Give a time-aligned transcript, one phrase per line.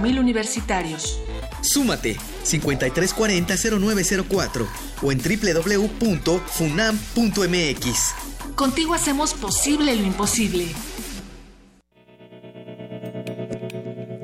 [0.00, 1.20] mil universitarios.
[1.62, 4.68] Súmate 5340-0904
[5.02, 8.14] o en www.funam.mx.
[8.54, 10.68] Contigo hacemos posible lo imposible.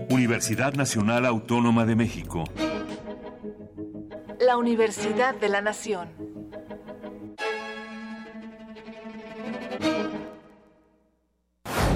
[0.08, 2.44] Universidad Nacional Autónoma de México.
[4.38, 6.33] La Universidad de la Nación.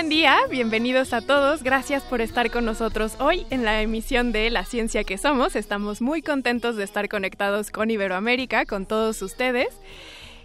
[0.00, 4.48] Buen día, bienvenidos a todos, gracias por estar con nosotros hoy en la emisión de
[4.48, 5.56] La Ciencia que Somos.
[5.56, 9.68] Estamos muy contentos de estar conectados con Iberoamérica, con todos ustedes.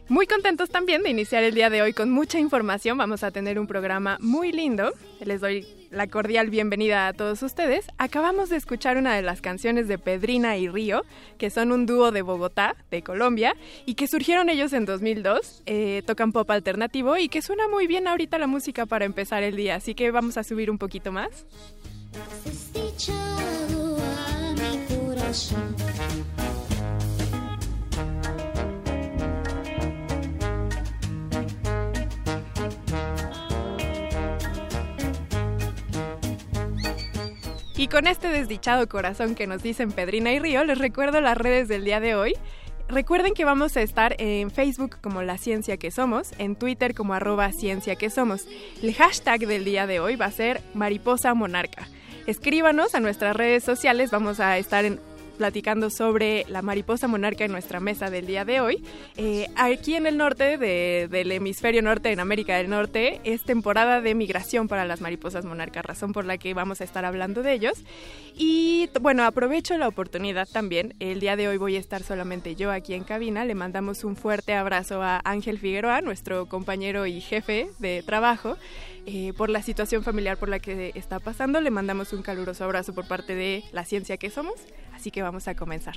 [0.09, 2.97] Muy contentos también de iniciar el día de hoy con mucha información.
[2.97, 4.91] Vamos a tener un programa muy lindo.
[5.21, 5.65] Les doy
[5.95, 7.87] la cordial bienvenida a todos ustedes.
[7.97, 11.03] Acabamos de escuchar una de las canciones de Pedrina y Río,
[11.37, 15.63] que son un dúo de Bogotá, de Colombia, y que surgieron ellos en 2002.
[15.65, 19.55] Eh, tocan pop alternativo y que suena muy bien ahorita la música para empezar el
[19.55, 19.75] día.
[19.75, 21.45] Así que vamos a subir un poquito más.
[37.77, 41.67] Y con este desdichado corazón que nos dicen Pedrina y Río, les recuerdo las redes
[41.67, 42.33] del día de hoy.
[42.87, 47.13] Recuerden que vamos a estar en Facebook como La Ciencia que Somos, en Twitter como
[47.13, 48.47] arroba Ciencia que Somos.
[48.81, 51.89] El hashtag del día de hoy va a ser Mariposa Monarca.
[52.27, 55.01] Escríbanos a nuestras redes sociales, vamos a estar en
[55.37, 58.83] platicando sobre la mariposa monarca en nuestra mesa del día de hoy.
[59.17, 64.01] Eh, aquí en el norte de- del hemisferio norte, en América del Norte, es temporada
[64.01, 67.53] de migración para las mariposas monarcas, razón por la que vamos a estar hablando de
[67.53, 67.83] ellos.
[68.37, 70.93] Y bueno, aprovecho la oportunidad también.
[70.99, 73.45] El día de hoy voy a estar solamente yo aquí en cabina.
[73.45, 78.57] Le mandamos un fuerte abrazo a Ángel Figueroa, nuestro compañero y jefe de trabajo.
[79.07, 82.91] eh, por la situación familiar por la que está pasando, le mandamos un caluroso abrazo
[82.95, 84.55] por parte de la ciencia que somos.
[84.95, 85.95] Así que vamos a comenzar.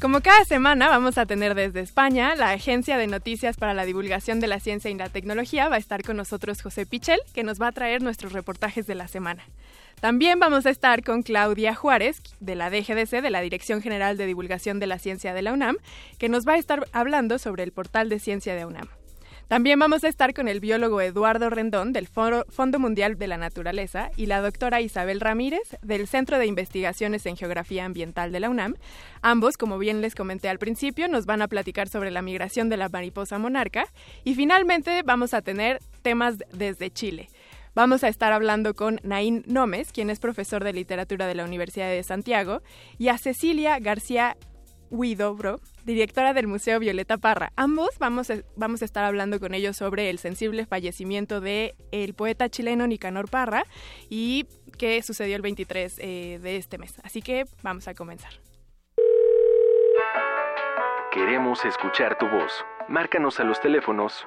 [0.00, 4.38] Como cada semana vamos a tener desde España, la Agencia de Noticias para la Divulgación
[4.38, 7.58] de la Ciencia y la Tecnología va a estar con nosotros José Pichel, que nos
[7.58, 9.44] va a traer nuestros reportajes de la semana.
[10.00, 14.26] También vamos a estar con Claudia Juárez, de la DGDC, de la Dirección General de
[14.26, 15.76] Divulgación de la Ciencia de la UNAM,
[16.18, 18.88] que nos va a estar hablando sobre el portal de ciencia de UNAM.
[19.48, 24.10] También vamos a estar con el biólogo Eduardo Rendón del Fondo Mundial de la Naturaleza
[24.16, 28.76] y la doctora Isabel Ramírez del Centro de Investigaciones en Geografía Ambiental de la UNAM.
[29.20, 32.78] Ambos, como bien les comenté al principio, nos van a platicar sobre la migración de
[32.78, 33.86] la mariposa monarca
[34.24, 37.28] y finalmente vamos a tener temas desde Chile.
[37.74, 41.90] Vamos a estar hablando con Naín Nómez, quien es profesor de literatura de la Universidad
[41.90, 42.62] de Santiago,
[42.98, 44.36] y a Cecilia García
[44.94, 47.52] Huidobro, directora del Museo Violeta Parra.
[47.56, 52.14] Ambos vamos a, vamos a estar hablando con ellos sobre el sensible fallecimiento de el
[52.14, 53.64] poeta chileno Nicanor Parra
[54.08, 54.46] y
[54.78, 56.94] que sucedió el 23 eh, de este mes.
[57.02, 58.32] Así que vamos a comenzar.
[61.10, 62.64] Queremos escuchar tu voz.
[62.88, 64.26] Márcanos a los teléfonos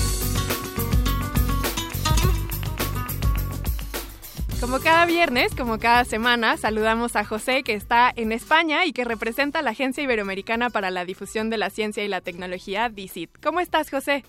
[4.61, 9.03] Como cada viernes, como cada semana, saludamos a José que está en España y que
[9.03, 13.31] representa la Agencia Iberoamericana para la Difusión de la Ciencia y la Tecnología, DICIT.
[13.41, 14.23] ¿Cómo estás, José?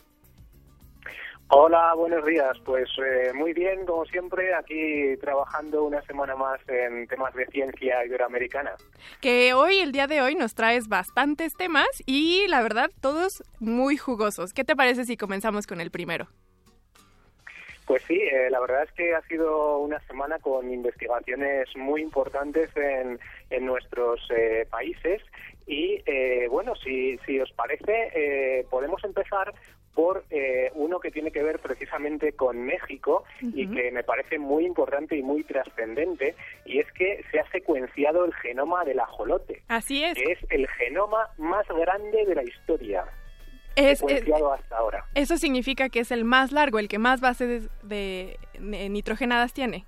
[1.49, 2.57] Hola, buenos días.
[2.65, 8.03] Pues eh, muy bien, como siempre, aquí trabajando una semana más en temas de ciencia
[8.07, 8.73] iberoamericana.
[9.21, 13.99] Que hoy, el día de hoy, nos traes bastantes temas y la verdad, todos muy
[13.99, 14.55] jugosos.
[14.55, 16.29] ¿Qué te parece si comenzamos con el primero?
[17.93, 22.75] Pues sí, eh, la verdad es que ha sido una semana con investigaciones muy importantes
[22.75, 25.21] en, en nuestros eh, países
[25.67, 29.53] y eh, bueno, si, si os parece, podemos empezar
[29.95, 30.25] por
[30.75, 35.23] uno que tiene que ver precisamente con México y que me parece muy importante y
[35.23, 36.35] muy trascendente,
[36.65, 39.63] y es que se ha secuenciado el genoma del ajolote.
[39.69, 40.15] Así es.
[40.15, 43.05] Que es el genoma más grande de la historia
[43.77, 45.05] es, hasta ahora.
[45.15, 49.85] Eso significa que es el más largo, el que más bases de, nitrogenadas tiene.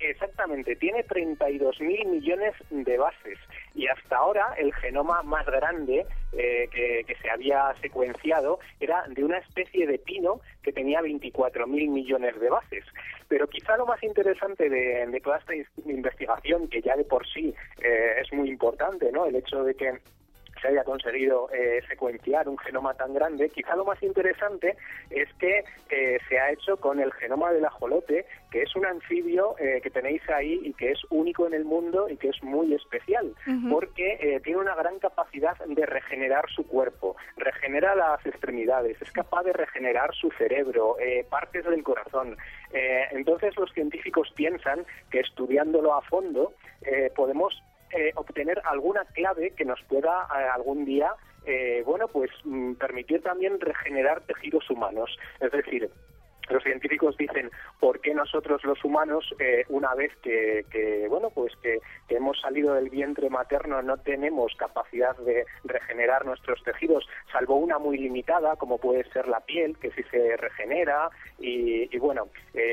[0.00, 3.38] Exactamente, tiene 32 mil millones de bases
[3.74, 9.38] y hasta ahora el genoma más grande eh, que, se había secuenciado era de una
[9.38, 12.84] especie de pino que tenía 24 mil millones de bases.
[13.28, 15.54] Pero quizá lo más interesante de, toda esta
[15.86, 19.24] investigación, que ya de por sí eh, es muy importante, ¿no?
[19.24, 20.00] El hecho de que
[20.64, 24.76] se haya conseguido eh, secuenciar un genoma tan grande, quizá lo más interesante
[25.10, 29.56] es que eh, se ha hecho con el genoma del ajolote, que es un anfibio
[29.58, 32.72] eh, que tenéis ahí y que es único en el mundo y que es muy
[32.72, 33.34] especial,
[33.70, 39.52] porque tiene una gran capacidad de regenerar su cuerpo, regenera las extremidades, es capaz de
[39.52, 40.96] regenerar su cerebro,
[41.28, 42.36] partes del corazón.
[43.10, 46.52] entonces los científicos piensan que estudiándolo a fondo
[47.14, 47.62] podemos
[47.96, 51.12] eh, obtener alguna clave que nos pueda eh, algún día,
[51.46, 55.16] eh, bueno, pues mm, permitir también regenerar tejidos humanos.
[55.38, 55.88] Es decir,
[56.50, 59.24] los científicos dicen por qué nosotros los humanos
[59.70, 61.78] una vez que, bueno pues que,
[62.10, 67.96] hemos salido del vientre materno no tenemos capacidad de regenerar nuestros tejidos salvo una muy
[67.96, 71.08] limitada como puede ser la piel que sí se regenera
[71.38, 72.28] y, y bueno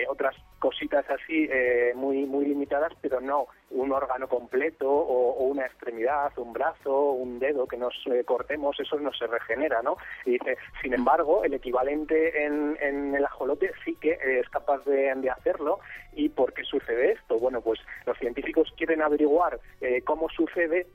[0.09, 6.31] otras cositas así eh, muy muy limitadas, pero no un órgano completo o, una extremidad,
[6.37, 9.97] un brazo, un dedo que nos eh, cortemos, eso no se regenera, ¿no?
[10.23, 15.11] Y dice, sin embargo, el equivalente en, en el ajolote sí que es capaz de,
[15.31, 15.79] hacerlo.
[16.13, 17.39] ¿Y por qué sucede esto?
[17.39, 20.85] Bueno, pues los científicos quieren averiguar eh, cómo sucede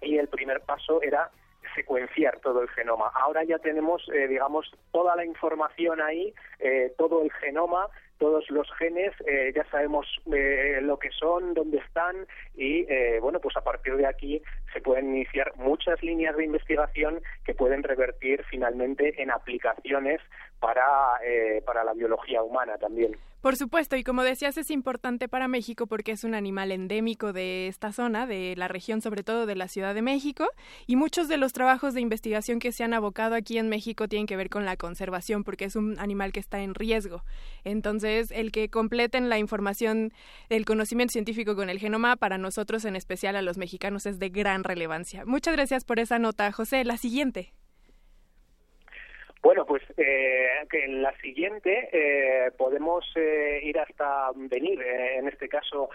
[0.00, 1.30] y el primer paso era
[1.74, 3.10] secuenciar todo el genoma.
[3.14, 6.34] Ahora ya tenemos, digamos, toda la información ahí,
[6.96, 7.88] todo el genoma
[8.22, 12.24] todos los genes, eh, ya sabemos eh, lo que son, dónde están
[12.54, 14.40] y eh, bueno, pues a partir de aquí
[14.72, 20.20] se pueden iniciar muchas líneas de investigación que pueden revertir finalmente en aplicaciones
[20.60, 21.20] para,
[21.64, 23.16] para la biología humana también.
[23.42, 27.66] Por supuesto, y como decías, es importante para México porque es un animal endémico de
[27.66, 30.46] esta zona, de la región, sobre todo de la Ciudad de México,
[30.86, 34.28] y muchos de los trabajos de investigación que se han abocado aquí en México tienen
[34.28, 37.24] que ver con la conservación, porque es un animal que está en riesgo.
[37.64, 40.12] Entonces, el que completen la información
[40.48, 44.28] del conocimiento científico con el genoma, para nosotros, en especial a los mexicanos, es de
[44.28, 45.24] gran relevancia.
[45.24, 46.84] Muchas gracias por esa nota, José.
[46.84, 47.52] La siguiente.
[49.42, 50.42] Bueno, pues eh,
[50.72, 55.90] en la siguiente eh, podemos eh, ir hasta venir, eh, en este caso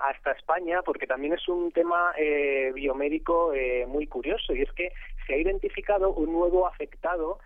[0.00, 2.12] hasta España, porque también es un tema
[2.74, 3.52] biomédico
[3.86, 4.92] muy curioso y es que
[5.26, 7.38] se ha identificado un nuevo afectado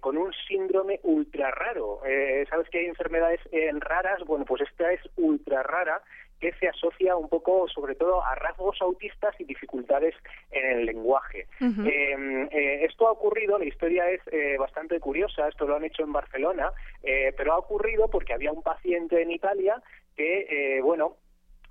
[0.00, 2.00] con un síndrome ultra raro.
[2.50, 3.40] Sabes que hay enfermedades
[3.80, 6.02] raras, bueno, pues esta es ultra rara
[6.40, 10.14] que se asocia un poco, sobre todo, a rasgos autistas y dificultades
[10.50, 11.46] en el lenguaje.
[11.60, 16.04] Em, eh, esto ha ocurrido, la historia es eh, bastante curiosa, esto lo han hecho
[16.04, 19.82] en Barcelona, eh, pero ha ocurrido porque había un paciente en Italia
[20.16, 21.16] que, bueno,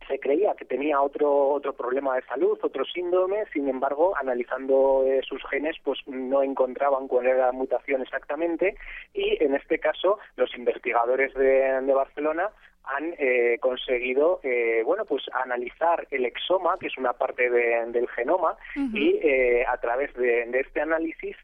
[0.07, 5.43] se creía que tenía otro otro problema de salud, otro síndrome, sin embargo, analizando sus
[5.49, 8.77] genes, pues no encontraban cuál era la mutación exactamente
[9.13, 12.51] y en este caso los investigadores de Barcelona
[12.95, 18.57] han eh, conseguido, eh, bueno, pues analizar el exoma, que es una parte del genoma,
[18.75, 21.35] y eh, a través de, este análisis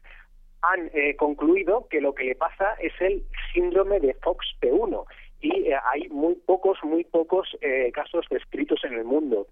[0.62, 3.22] han concluido que lo que le pasa es el
[3.52, 5.04] síndrome de FOXP1
[5.44, 7.48] y hay muy pocos, muy pocos
[7.92, 9.46] casos descritos en el mundo.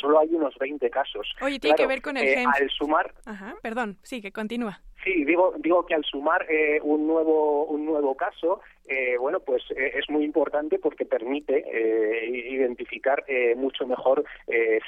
[0.00, 1.32] Solo hay unos 20 casos.
[1.40, 2.48] Oye, tiene que ver con el gen.
[2.48, 3.14] Al sumar.
[3.24, 4.80] Ajá, perdón, sí, que continúa.
[5.04, 9.62] Sí, digo, digo que al sumar eh, un nuevo un nuevo caso, eh, bueno, pues
[9.70, 11.64] eh, es muy importante porque permite
[12.28, 13.24] identificar
[13.56, 14.24] mucho mejor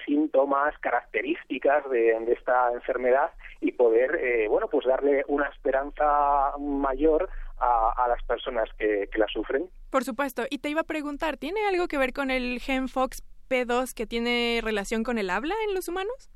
[0.05, 3.31] síntomas, características de, esta enfermedad
[3.61, 7.29] y poder, bueno, pues darle una esperanza mayor
[7.61, 9.69] a, las personas que, que la sufren.
[9.91, 10.45] Por supuesto.
[10.51, 14.07] Y te iba a preguntar, ¿tiene algo que ver con el gen Fox P2 que
[14.07, 16.31] tiene relación con el habla en los humanos?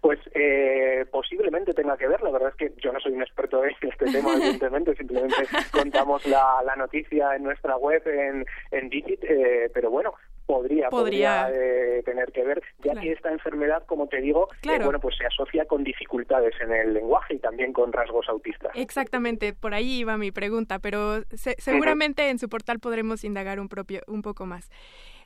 [0.00, 3.64] Pues eh, posiblemente tenga que ver, la verdad es que yo no soy un experto
[3.64, 5.36] en este tema, evidentemente, simplemente
[5.70, 10.12] contamos la, la noticia en nuestra web, en, en Digit, eh, pero bueno,
[10.46, 15.00] podría, podría, eh, tener que ver, ya que esta enfermedad, como te digo, eh, bueno,
[15.00, 18.72] pues se asocia con dificultades en el lenguaje y también con rasgos autistas.
[18.74, 21.22] Exactamente, por ahí iba mi pregunta, pero
[21.58, 24.70] seguramente en su portal podremos indagar un, propio, un poco más.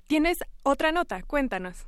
[0.06, 1.22] ¿Tienes otra nota?
[1.22, 1.86] Cuéntanos.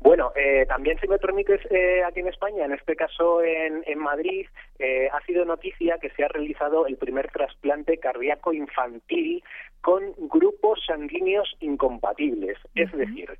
[0.00, 3.98] Bueno, eh, también si me permites, eh, aquí en España, en este caso en, en
[3.98, 4.46] Madrid,
[4.78, 9.44] eh, ha sido noticia que se ha realizado el primer trasplante cardíaco infantil
[9.82, 12.58] con grupos sanguíneos incompatibles.
[12.74, 13.30] Es decir,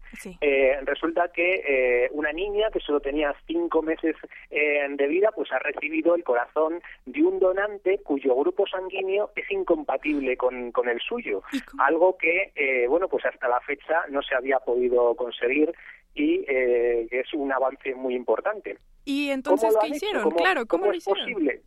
[0.41, 4.17] eh, resulta que eh, una niña que solo tenía cinco meses
[4.51, 10.37] de vida, pues ha recibido el corazón de un donante cuyo grupo sanguíneo es incompatible
[10.37, 11.43] con, con el suyo.
[11.79, 15.73] Algo que, eh, bueno, pues hasta la fecha no se había podido conseguir
[16.21, 18.77] y eh, es un avance muy importante.
[19.05, 20.31] ¿Y entonces qué hicieron?
[20.33, 21.19] claro, ¿cómo, lo hicieron?
[21.19, 21.63] es posible?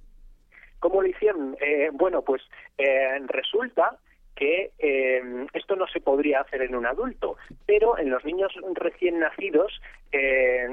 [0.79, 1.57] ¿Cómo lo hicieron?
[1.59, 2.43] Eh, bueno, pues
[2.77, 3.97] eh, resulta
[4.35, 9.19] que eh, esto no se podría hacer en un adulto, pero en los niños recién
[9.19, 9.81] nacidos
[10.11, 10.67] eh,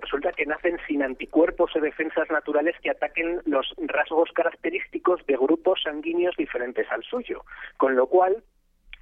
[0.00, 5.82] resulta que nacen sin anticuerpos o defensas naturales que ataquen los rasgos característicos de grupos
[5.82, 7.44] sanguíneos diferentes al suyo,
[7.76, 8.42] con lo cual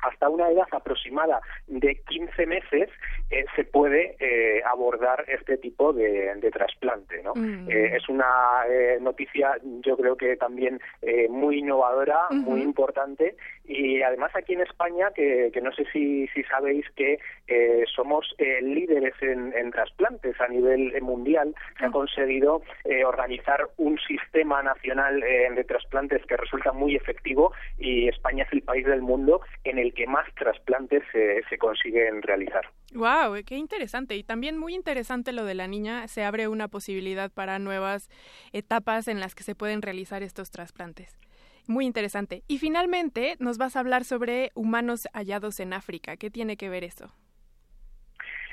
[0.03, 2.91] hasta una edad aproximada de 15 meses
[3.31, 7.23] eh, se puede eh, abordar este tipo de, de trasplante.
[7.23, 7.33] ¿no?
[7.35, 7.71] Mm.
[7.71, 8.27] Eh, es una
[8.69, 14.63] eh, noticia, yo creo que también eh, muy innovadora, muy importante, y además aquí en
[14.63, 19.71] España, que, que no sé si, si sabéis que eh, somos eh, líderes en, en
[19.71, 26.37] trasplantes a nivel mundial, se ha conseguido eh, organizar un sistema nacional de trasplantes que
[26.37, 31.03] resulta muy efectivo y España es el país del mundo en el que más trasplantes
[31.13, 32.69] se, se consiguen realizar.
[32.95, 36.09] Wow, qué interesante y también muy interesante lo de la niña.
[36.09, 38.09] Se abre una posibilidad para nuevas
[38.53, 41.19] etapas en las que se pueden realizar estos trasplantes.
[41.67, 42.43] Muy interesante.
[42.49, 46.17] Y finalmente nos vas a hablar sobre humanos hallados en África.
[46.17, 47.15] ¿Qué tiene que ver eso?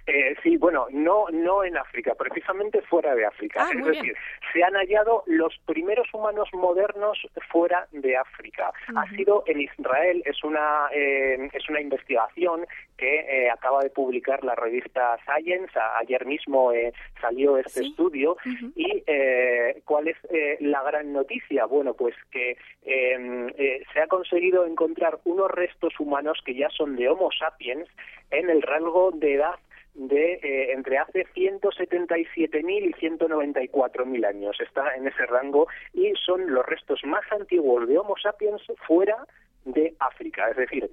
[0.09, 3.63] Eh, sí, bueno, no, no en África, precisamente fuera de África.
[3.63, 4.15] Ah, es decir,
[4.53, 7.17] se han hallado los primeros humanos modernos
[7.51, 8.71] fuera de África.
[8.95, 12.65] Ha sido en Israel, es una, eh, es una investigación
[12.97, 15.77] que eh, acaba de publicar la revista Science.
[15.79, 18.35] A- ayer mismo eh, salió este estudio.
[18.75, 21.65] ¿Y eh, cuál es eh, la gran noticia?
[21.65, 26.95] Bueno, pues que eh, eh, se ha conseguido encontrar unos restos humanos que ya son
[26.95, 27.87] de Homo sapiens
[28.31, 29.55] en el rango de edad
[29.93, 34.58] de eh, entre hace 177.000 y 194.000 años.
[34.60, 39.17] Está en ese rango y son los restos más antiguos de Homo sapiens fuera
[39.65, 40.50] de África.
[40.50, 40.89] Es decir,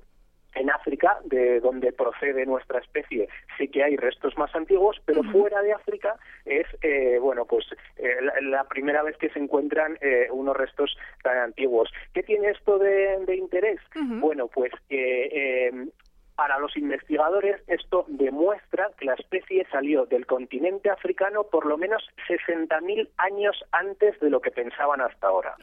[0.57, 5.61] en África, de donde procede nuestra especie, sí que hay restos más antiguos, pero fuera
[5.63, 7.67] de África es, eh, bueno, pues
[7.99, 11.91] eh, la, la primera vez que se encuentran eh, unos restos tan antiguos.
[12.15, 13.81] ¿Qué tiene esto de, de interés?
[13.95, 15.89] Bueno, pues que eh,
[16.37, 22.07] para los investigadores esto demuestra que la especie salió del continente africano por lo menos
[22.29, 25.57] 60.000 años antes de lo que pensaban hasta ahora.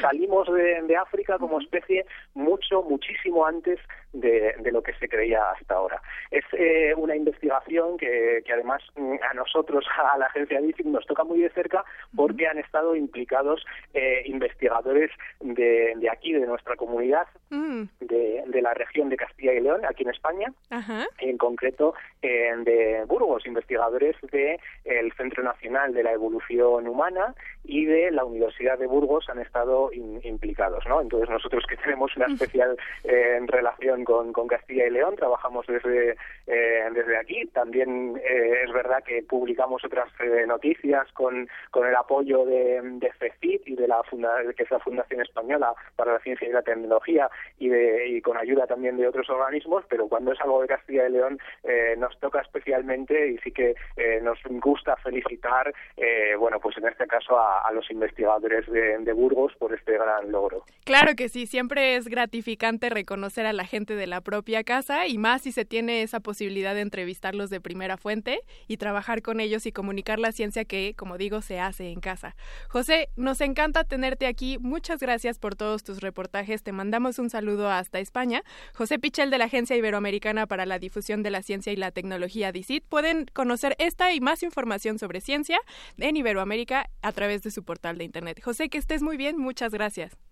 [0.00, 2.04] Salimos de, de África como especie
[2.34, 3.78] mucho, muchísimo antes
[4.20, 6.00] de, de lo que se creía hasta ahora.
[6.30, 11.06] Es eh, una investigación que, que además mm, a nosotros, a la agencia DICIC, nos
[11.06, 16.76] toca muy de cerca porque han estado implicados eh, investigadores de, de aquí, de nuestra
[16.76, 21.06] comunidad, Mm, de, de la región de Castilla y León, aquí en España, Ajá.
[21.20, 28.10] en concreto eh, de Burgos, investigadores del Centro Nacional de la Evolución Humana y de
[28.10, 31.00] la Universidad de Burgos han estado in- implicados, ¿no?
[31.00, 36.88] Entonces nosotros que tenemos una especial eh, relación con, Castilla y León, trabajamos desde eh,
[36.92, 37.44] desde aquí.
[37.52, 43.12] También eh, es verdad que publicamos otras eh, noticias con, con el apoyo de, de
[43.18, 46.62] CECIT y de la funda, que es la Fundación Española para la Ciencia y la
[46.62, 50.68] Tecnología y, de, y con ayuda también de otros organismos, pero cuando es algo de
[50.68, 51.38] Castilla y León
[51.98, 53.74] nos toca especialmente y sí que
[54.22, 55.72] nos gusta felicitar,
[56.38, 60.30] bueno, pues en este caso a, a los investigadores de, de Burgos por este gran
[60.30, 60.62] logro.
[60.84, 65.18] Claro que sí, siempre es gratificante reconocer a la gente de la propia casa y
[65.18, 69.66] más si se tiene esa posibilidad de entrevistarlos de primera fuente y trabajar con ellos
[69.66, 72.34] y comunicar la ciencia que, como digo, se hace en casa.
[72.68, 74.58] José, nos encanta tenerte aquí.
[74.58, 76.62] Muchas gracias por todos tus reportajes.
[76.62, 78.42] Te mandamos un saludo hasta España.
[78.74, 82.52] José Pichel de la Agencia Iberoamericana para la Difusión de la Ciencia y la Tecnología
[82.52, 82.84] DICIT.
[82.88, 85.60] Pueden conocer esta y más información sobre ciencia
[85.98, 88.40] en Iberoamérica a través de su portal de internet.
[88.42, 89.38] José, que estés muy bien.
[89.38, 90.25] Muchas gracias.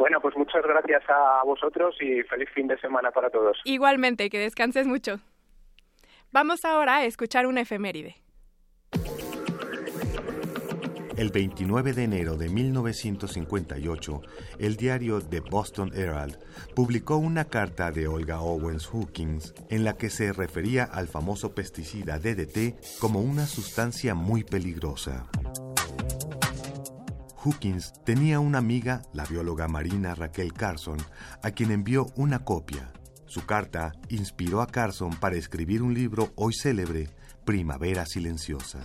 [0.00, 3.60] Bueno, pues muchas gracias a vosotros y feliz fin de semana para todos.
[3.64, 5.20] Igualmente, que descanses mucho.
[6.32, 8.16] Vamos ahora a escuchar una efeméride.
[11.18, 14.22] El 29 de enero de 1958,
[14.58, 16.38] el diario The Boston Herald
[16.74, 22.18] publicó una carta de Olga Owens Hookins en la que se refería al famoso pesticida
[22.18, 25.28] DDT como una sustancia muy peligrosa.
[27.42, 30.98] Hookins tenía una amiga, la bióloga marina Raquel Carson,
[31.42, 32.92] a quien envió una copia.
[33.24, 37.08] Su carta inspiró a Carson para escribir un libro hoy célebre,
[37.46, 38.80] Primavera Silenciosa.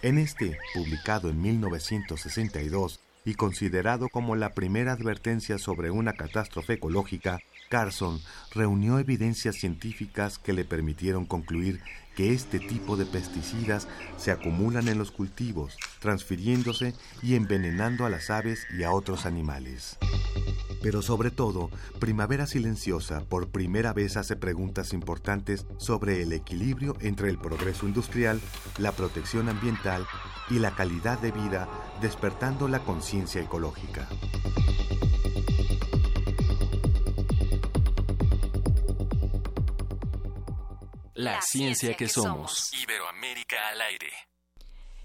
[0.00, 7.40] En este, publicado en 1962 y considerado como la primera advertencia sobre una catástrofe ecológica,
[7.68, 8.20] Carson
[8.52, 11.80] reunió evidencias científicas que le permitieron concluir
[12.16, 18.30] que este tipo de pesticidas se acumulan en los cultivos, transfiriéndose y envenenando a las
[18.30, 19.98] aves y a otros animales.
[20.82, 27.28] Pero sobre todo, Primavera Silenciosa por primera vez hace preguntas importantes sobre el equilibrio entre
[27.28, 28.40] el progreso industrial,
[28.78, 30.06] la protección ambiental
[30.48, 31.68] y la calidad de vida,
[32.00, 34.08] despertando la conciencia ecológica.
[41.20, 42.72] La, ciencia, que, somos.
[42.82, 44.08] Iberoamérica al aire.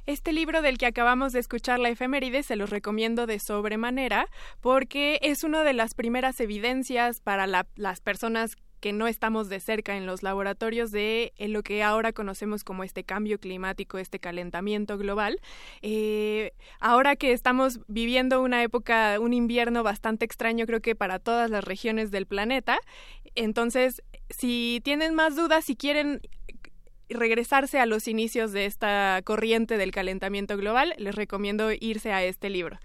[0.06, 4.30] Este libro del que acabamos de escuchar la efeméride se los recomiendo de sobremanera
[4.62, 9.98] porque es una de las primeras evidencias para las personas que no estamos de cerca
[9.98, 15.42] en los laboratorios de lo que ahora conocemos como este cambio climático, este calentamiento global.
[15.82, 21.50] Eh, ahora que estamos viviendo una época, un invierno bastante extraño, creo que para todas
[21.50, 22.80] las regiones del planeta,
[23.36, 26.22] entonces, si tienen más dudas, si quieren
[27.10, 32.50] regresarse a los inicios de esta corriente del calentamiento global, les recomiendo irse a este
[32.50, 32.80] libro.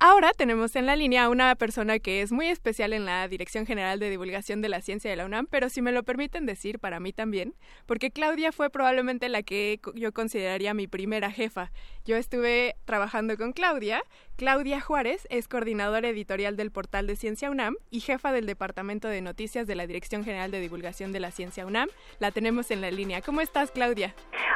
[0.00, 3.66] Ahora tenemos en la línea a una persona que es muy especial en la Dirección
[3.66, 6.78] General de Divulgación de la Ciencia de la UNAM, pero si me lo permiten decir,
[6.78, 11.72] para mí también, porque Claudia fue probablemente la que yo consideraría mi primera jefa.
[12.04, 14.04] Yo estuve trabajando con Claudia.
[14.36, 19.20] Claudia Juárez es coordinadora editorial del portal de Ciencia UNAM y jefa del Departamento de
[19.20, 21.88] Noticias de la Dirección General de Divulgación de la Ciencia UNAM.
[22.20, 23.20] La tenemos en la línea.
[23.20, 24.14] ¿Cómo estás, Claudia?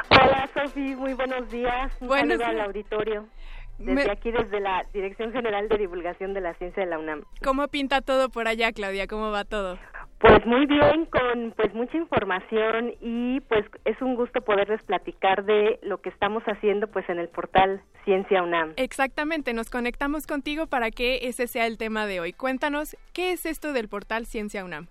[0.09, 0.95] Hola, Sofi.
[0.95, 1.91] Muy buenos días.
[1.99, 3.27] Un buenos al auditorio
[3.77, 7.23] desde aquí, desde la Dirección General de Divulgación de la Ciencia de la UNAM.
[7.43, 9.07] ¿Cómo pinta todo por allá, Claudia?
[9.07, 9.77] ¿Cómo va todo?
[10.19, 15.79] Pues muy bien, con pues mucha información y pues es un gusto poderles platicar de
[15.81, 18.71] lo que estamos haciendo pues en el portal Ciencia UNAM.
[18.77, 22.31] Exactamente, nos conectamos contigo para que ese sea el tema de hoy.
[22.31, 24.87] Cuéntanos, ¿qué es esto del portal Ciencia UNAM?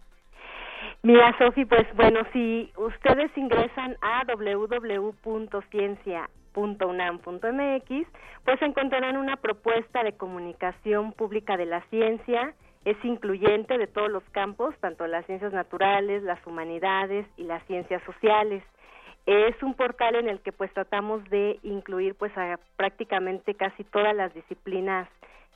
[1.02, 8.06] Mira, Sofi, pues bueno, si ustedes ingresan a www.ciencia .unam.mx,
[8.44, 14.24] pues encontrarán una propuesta de comunicación pública de la ciencia, es incluyente de todos los
[14.30, 18.64] campos, tanto las ciencias naturales, las humanidades y las ciencias sociales.
[19.24, 22.32] Es un portal en el que pues tratamos de incluir pues
[22.76, 25.08] prácticamente casi todas las disciplinas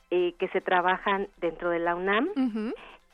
[0.09, 2.29] eh, que se trabajan dentro de la UNAM.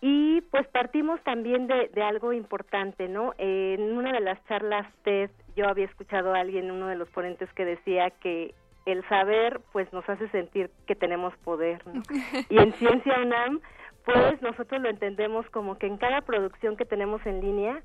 [0.06, 3.34] Y pues partimos también de, de algo importante, ¿no?
[3.38, 7.48] en una de las charlas TED yo había escuchado a alguien, uno de los ponentes,
[7.54, 8.54] que decía que
[8.86, 11.82] el saber pues nos hace sentir que tenemos poder.
[12.50, 13.62] Y en Ciencia UNAM
[14.04, 17.82] pues nosotros lo entendemos como que en cada producción que tenemos en línea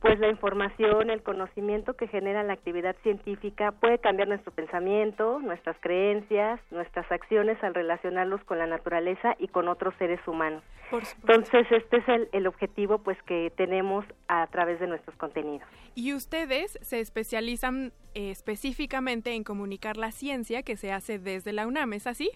[0.00, 5.76] pues la información, el conocimiento que genera la actividad científica puede cambiar nuestro pensamiento, nuestras
[5.80, 10.62] creencias, nuestras acciones al relacionarlos con la naturaleza y con otros seres humanos.
[10.92, 15.68] Entonces, este es el, el, objetivo pues que tenemos a través de nuestros contenidos.
[15.94, 21.66] Y ustedes se especializan eh, específicamente en comunicar la ciencia que se hace desde la
[21.66, 22.30] UNAM, ¿es así?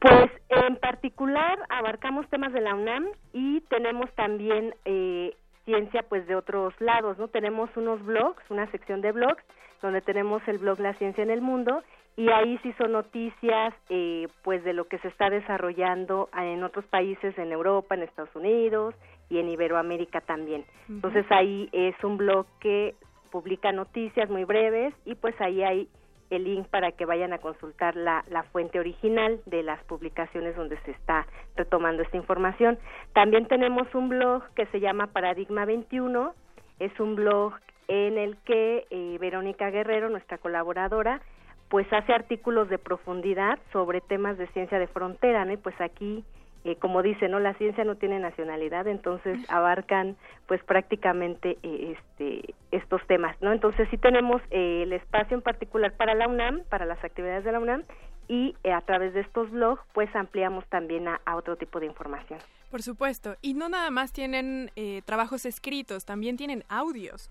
[0.00, 6.36] Pues en particular abarcamos temas de la UNAM y tenemos también eh, ciencia pues de
[6.36, 7.28] otros lados, ¿no?
[7.28, 9.42] Tenemos unos blogs, una sección de blogs
[9.80, 11.82] donde tenemos el blog La Ciencia en el Mundo
[12.16, 16.84] y ahí sí son noticias eh, pues de lo que se está desarrollando en otros
[16.86, 18.94] países en Europa, en Estados Unidos
[19.28, 20.64] y en Iberoamérica también.
[20.88, 22.94] Entonces ahí es un blog que
[23.30, 25.88] publica noticias muy breves y pues ahí hay
[26.34, 30.78] el link para que vayan a consultar la, la, fuente original de las publicaciones donde
[30.84, 32.78] se está retomando esta información.
[33.12, 36.34] También tenemos un blog que se llama Paradigma 21,
[36.78, 37.54] es un blog
[37.88, 41.20] en el que eh, Verónica Guerrero, nuestra colaboradora,
[41.68, 45.52] pues hace artículos de profundidad sobre temas de ciencia de frontera, ¿no?
[45.52, 46.24] Y pues aquí
[46.64, 47.40] eh, como dice, ¿no?
[47.40, 53.52] La ciencia no tiene nacionalidad, entonces abarcan pues prácticamente eh, este estos temas, ¿no?
[53.52, 57.52] Entonces sí tenemos eh, el espacio en particular para la UNAM, para las actividades de
[57.52, 57.82] la UNAM
[58.28, 62.38] y a través de estos blogs pues ampliamos también a, otro tipo de información.
[62.70, 64.70] Por supuesto, y no nada más tienen
[65.04, 67.30] trabajos escritos, también tienen audios.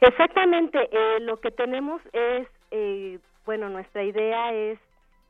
[0.00, 2.48] Exactamente, lo que tenemos es
[3.46, 4.78] bueno, nuestra idea es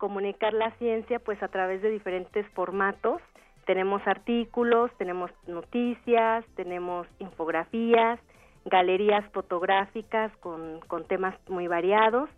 [0.01, 3.21] comunicar la ciencia pues a través de diferentes formatos.
[3.67, 8.19] Tenemos artículos, tenemos noticias, tenemos infografías,
[8.65, 12.31] galerías fotográficas con, con temas muy variados.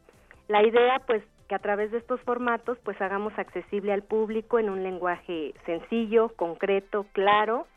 [0.48, 4.68] La idea pues que a través de estos formatos pues hagamos accesible al público en
[4.68, 7.68] un lenguaje sencillo, concreto, claro,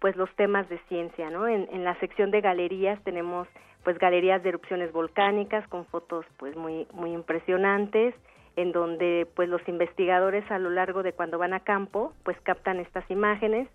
[0.00, 1.48] pues los temas de ciencia, ¿no?
[1.48, 3.48] En, la sección de galerías tenemos
[3.84, 8.14] pues galerías de erupciones volcánicas con fotos pues muy muy impresionantes
[8.56, 12.80] en donde pues los investigadores a lo largo de cuando van a campo pues captan
[12.80, 13.68] estas imágenes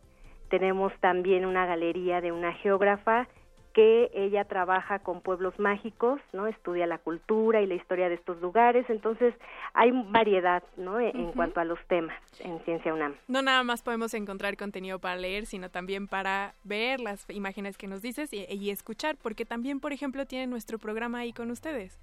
[0.49, 3.27] tenemos también una galería de una geógrafa
[3.75, 6.47] que ella trabaja con pueblos mágicos, ¿no?
[6.47, 9.35] Estudia la cultura y la historia de estos lugares, entonces
[9.73, 10.97] hay variedad, ¿no?
[10.97, 13.15] E, en, cuanto a los temas en Ciencia UNAM.
[13.27, 17.88] No nada más podemos encontrar contenido para leer, sino también para ver las imágenes que
[17.88, 21.99] nos dices y, escuchar, porque también, por ejemplo, tiene nuestro programa ahí con ustedes.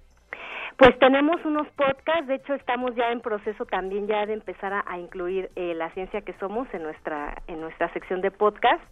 [0.77, 4.97] Pues tenemos unos podcasts, de hecho estamos ya en proceso también ya de empezar a,
[4.97, 8.83] incluir eh, la ciencia que somos en nuestra en nuestra sección de podcast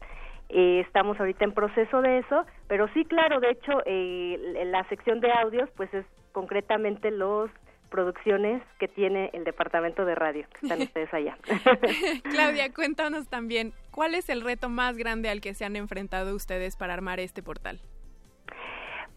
[0.54, 5.22] eh, estamos ahorita en proceso de eso, pero sí, claro, de hecho, eh, la sección
[5.22, 7.50] de audios, pues es concretamente los
[7.90, 11.38] producciones que tiene el departamento de radio, que están ustedes allá.
[12.24, 16.76] Claudia, cuéntanos también, ¿cuál es el reto más grande al que se han enfrentado ustedes
[16.76, 17.80] para armar este portal?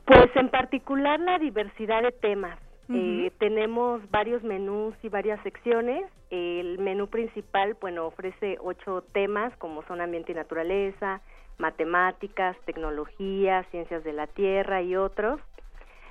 [0.05, 2.59] Pues en particular la diversidad de temas.
[2.93, 6.05] Eh, tenemos varios menús y varias secciones.
[6.29, 11.23] El menú principal, bueno, ofrece ocho temas como son ambiente y naturaleza,
[11.57, 15.41] matemáticas, tecnología, ciencias de la tierra y otros.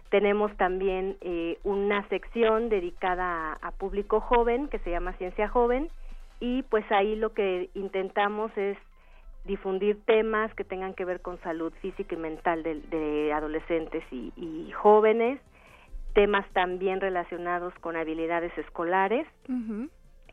[0.09, 5.89] Tenemos también eh, una sección dedicada a, público joven que se llama Ciencia Joven
[6.39, 8.77] y pues ahí lo que intentamos es
[9.45, 15.39] difundir temas que tengan que ver con salud física y mental de, adolescentes y jóvenes
[16.13, 19.27] temas también relacionados con habilidades escolares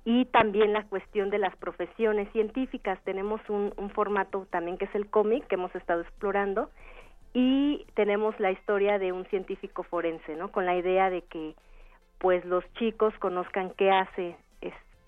[0.04, 2.98] y también la cuestión de las profesiones científicas.
[3.04, 6.70] Tenemos un, formato también que es el cómic que hemos estado explorando
[7.32, 10.50] y tenemos la historia de un científico forense, ¿no?
[10.52, 11.54] Con la idea de que
[12.18, 14.36] pues los chicos conozcan qué hace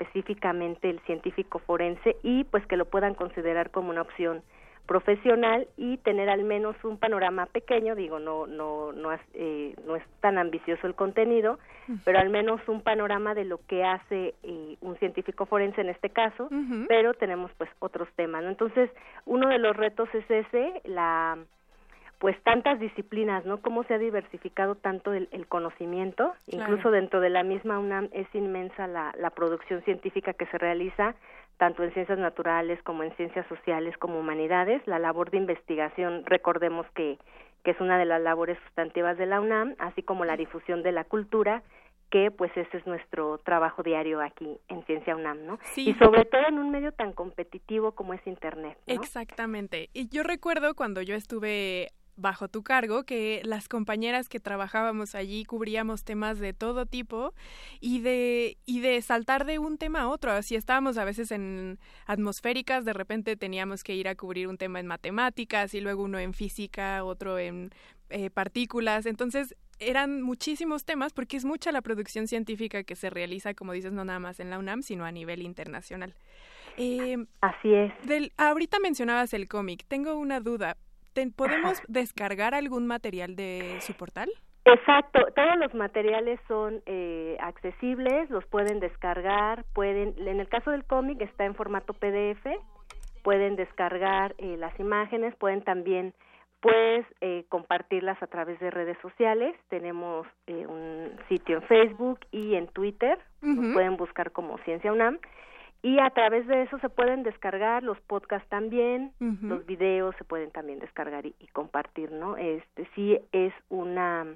[0.03, 4.43] específicamente el científico forense y pues que lo puedan considerar como una opción
[4.87, 10.03] profesional y tener al menos un panorama pequeño, digo, no no no, eh, no es
[10.21, 11.59] tan ambicioso el contenido,
[12.05, 16.11] pero al menos un panorama de lo que hace eh, un científico forense en este
[16.11, 16.49] caso,
[16.88, 18.51] pero tenemos pues otros temas, ¿no?
[18.51, 18.91] Entonces,
[19.25, 21.38] uno de los retos es ese, la
[22.23, 23.61] pues tantas disciplinas, ¿no?
[23.61, 28.87] Cómo se ha diversificado tanto el, conocimiento, incluso dentro de la misma UNAM es inmensa
[28.87, 31.17] la, la producción científica que se realiza,
[31.57, 34.87] tanto en ciencias naturales como en ciencias sociales como humanidades.
[34.87, 37.19] La labor de investigación, recordemos que,
[37.65, 40.93] que es una de las labores sustantivas de la UNAM, así como la difusión de
[40.93, 41.65] la cultura,
[42.13, 45.59] que pues ese es nuestro trabajo diario aquí en Ciencia UNAM, ¿no?
[45.75, 48.79] Y sobre todo en un medio tan competitivo como es Internet.
[48.87, 49.89] Exactamente.
[49.93, 55.44] Y yo recuerdo cuando yo estuve bajo tu cargo, que las compañeras que trabajábamos allí
[55.44, 57.35] cubríamos temas de todo tipo
[57.81, 60.40] y de, y de saltar de un tema a otro.
[60.42, 64.81] Si estábamos a veces en atmosféricas, de repente teníamos que ir a cubrir un tema
[64.81, 67.70] en matemáticas y luego uno en física, otro en
[68.11, 69.07] eh, partículas.
[69.07, 73.92] Entonces eran muchísimos temas porque es mucha la producción científica que se realiza, como dices,
[73.92, 76.14] no nada más en la UNAM, sino a nivel internacional.
[76.77, 77.92] Eh, Así es.
[78.07, 79.85] Del, ahorita mencionabas el cómic.
[79.88, 80.77] Tengo una duda.
[81.37, 84.31] ¿Podemos descargar algún material de su portal?
[84.64, 90.85] Exacto, todos los materiales son eh, accesibles, los pueden descargar, pueden, en el caso del
[90.85, 92.46] cómic está en formato PDF,
[93.25, 96.14] pueden descargar eh, las imágenes, pueden también
[96.61, 102.68] pues eh, compartirlas a través de redes sociales, tenemos un sitio en Facebook y en
[102.68, 105.18] Twitter, pueden buscar como Ciencia UNAM
[105.83, 110.53] y a través de eso se pueden descargar los podcasts también, los videos se pueden
[110.53, 112.37] también descargar y, compartir, ¿no?
[112.37, 114.27] Este sí es una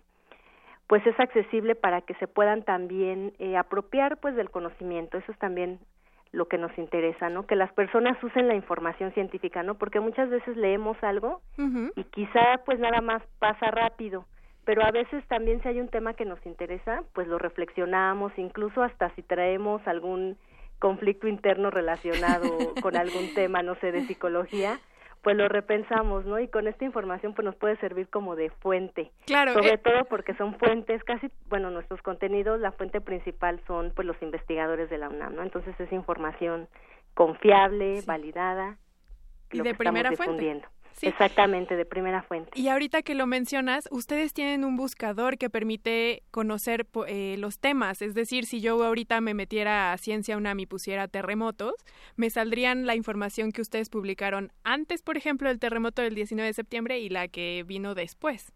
[0.89, 5.39] pues es accesible para que se puedan también eh, apropiar pues del conocimiento, eso es
[5.39, 5.81] también
[6.33, 7.47] lo que nos interesa, ¿no?
[7.47, 9.77] Que las personas usen la información científica, ¿no?
[9.77, 11.41] Porque muchas veces leemos algo
[11.95, 14.27] y quizá pues nada más pasa rápido,
[14.65, 18.83] pero a veces también si hay un tema que nos interesa, pues lo reflexionamos, incluso
[18.83, 20.37] hasta si traemos algún
[20.79, 24.79] conflicto interno relacionado con algún tema, no sé, de psicología,
[25.23, 26.39] pues lo repensamos, ¿no?
[26.39, 29.11] Y con esta información pues nos puede servir como de fuente.
[29.27, 29.55] Claro.
[29.55, 34.07] Sobre eh, todo porque son fuentes, casi, bueno, nuestros contenidos, la fuente principal son pues
[34.07, 35.43] los investigadores de la UNAM, ¿no?
[35.43, 36.69] Entonces es información
[37.15, 38.77] confiable, validada.
[39.51, 40.63] Y de primera fuente.
[41.03, 42.51] Exactamente, de primera fuente.
[42.55, 48.03] Y ahorita que lo mencionas, ustedes tienen un buscador que permite conocer eh, los temas,
[48.03, 51.75] es decir, si yo ahorita me metiera a Ciencia UNAM y pusiera terremotos,
[52.17, 56.55] me saldrían la información que ustedes publicaron antes, por ejemplo, del terremoto del 19 de
[56.55, 58.53] septiembre y la que vino después.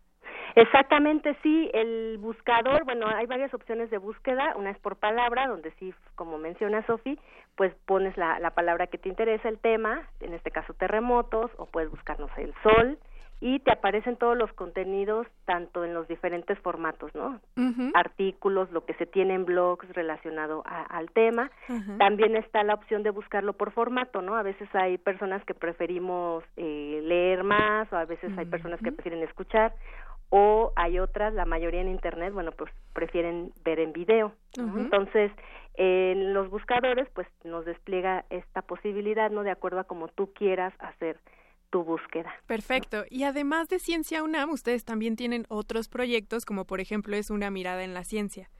[0.54, 1.70] Exactamente, sí.
[1.72, 4.54] El buscador, bueno, hay varias opciones de búsqueda.
[4.56, 7.18] Una es por palabra, donde sí, como menciona Sofi,
[7.56, 11.66] pues pones la, la palabra que te interesa, el tema, en este caso terremotos, o
[11.66, 12.98] puedes buscarnos el sol,
[13.42, 17.40] y te aparecen todos los contenidos tanto en los diferentes formatos, ¿no?
[17.94, 21.50] Artículos, lo que se tiene en blogs relacionado al tema.
[21.98, 24.36] También está la opción de buscarlo por formato, ¿no?
[24.36, 28.92] A veces hay personas que preferimos eh, leer más o a veces hay personas que
[28.92, 29.72] prefieren escuchar
[30.30, 34.32] o hay otras, la mayoría en internet, bueno, pues prefieren ver en video.
[34.56, 35.32] Entonces,
[35.74, 39.42] en los buscadores, pues nos despliega esta posibilidad, ¿no?
[39.42, 41.18] De acuerdo a como tú quieras hacer
[41.70, 42.32] tu búsqueda.
[42.46, 43.04] Perfecto.
[43.10, 47.50] Y además de Ciencia UNAM, ustedes también tienen otros proyectos, como por ejemplo es una
[47.50, 48.50] mirada en la ciencia.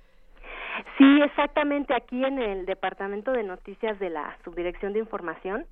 [0.99, 1.95] Sí, exactamente.
[1.95, 5.67] Aquí en el Departamento de Noticias de la Subdirección de Información,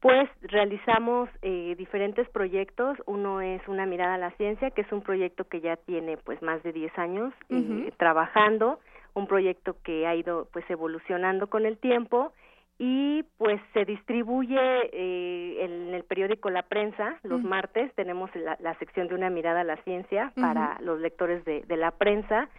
[0.00, 2.98] pues realizamos eh, diferentes proyectos.
[3.06, 6.42] Uno es Una mirada a la ciencia, que es un proyecto que ya tiene pues
[6.42, 8.80] más de 10 años eh, trabajando,
[9.14, 12.32] un proyecto que ha ido pues evolucionando con el tiempo.
[12.78, 14.60] Y pues se distribuye
[14.92, 17.90] eh, en el periódico La Prensa los martes.
[17.94, 21.92] Tenemos la, sección de una mirada a la ciencia para los lectores de, de la
[21.92, 22.50] prensa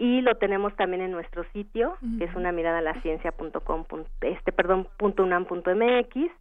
[0.00, 3.60] y lo tenemos también en nuestro sitio que es una mirada a la ciencia punto
[3.60, 3.84] com,
[4.22, 6.32] este perdón punto unam punto mx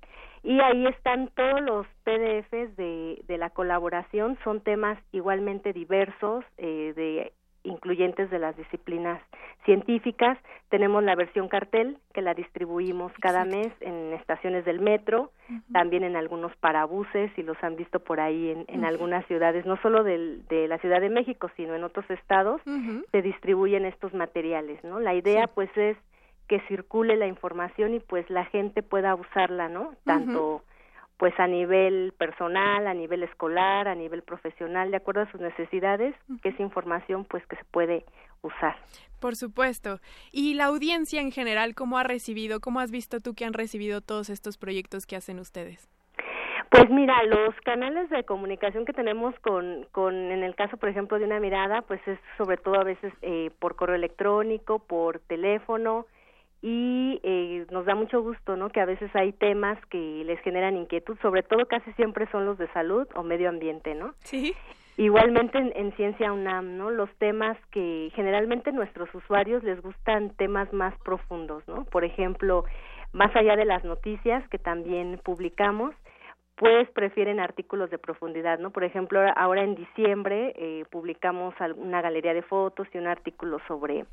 [0.42, 6.94] y ahí están todos los PDFs de, de la colaboración son temas igualmente diversos eh,
[6.96, 7.34] de
[7.70, 9.22] incluyentes de las disciplinas
[9.66, 10.38] científicas.
[10.70, 15.32] Tenemos la versión cartel que la distribuimos cada mes en estaciones del metro,
[15.72, 19.78] también en algunos parabuses, y los han visto por ahí en, en algunas ciudades, no
[19.82, 22.62] solo del, de la Ciudad de México, sino en otros estados,
[23.12, 25.00] se distribuyen estos materiales, ¿no?
[25.00, 25.98] La idea, pues, es
[26.48, 29.94] que circule la información y pues la gente pueda usarla, ¿no?
[30.04, 30.64] Tanto
[31.20, 36.16] pues a nivel personal, a nivel escolar, a nivel profesional, de acuerdo a sus necesidades,
[36.42, 38.06] que es información pues que se puede
[38.42, 38.78] usar.
[39.20, 40.00] Por supuesto.
[40.32, 44.00] Y la audiencia en general, ¿cómo ha recibido, cómo has visto tú que han recibido
[44.00, 45.90] todos estos proyectos que hacen ustedes?
[46.70, 51.20] Pues mira, los canales de comunicación que tenemos con, con, en el caso, por ejemplo,
[51.20, 56.06] de una mirada, pues es sobre todo a veces eh, por correo electrónico, por teléfono,
[56.62, 58.70] y eh, nos da mucho gusto, ¿no?
[58.70, 62.58] Que a veces hay temas que les generan inquietud, sobre todo casi siempre son los
[62.58, 64.14] de salud o medio ambiente, ¿no?
[64.20, 64.54] Sí.
[64.98, 66.92] Igualmente en, Ciencia UNAM, ¿no?
[66.92, 71.86] Los temas que generalmente nuestros usuarios les gustan temas más profundos, ¿no?
[71.86, 72.66] Por ejemplo,
[73.14, 75.96] más allá de las noticias que también publicamos,
[76.58, 78.72] pues prefieren artículos de profundidad, ¿no?
[78.72, 84.04] Por ejemplo, ahora en diciembre eh, publicamos una galería de fotos y un artículo sobre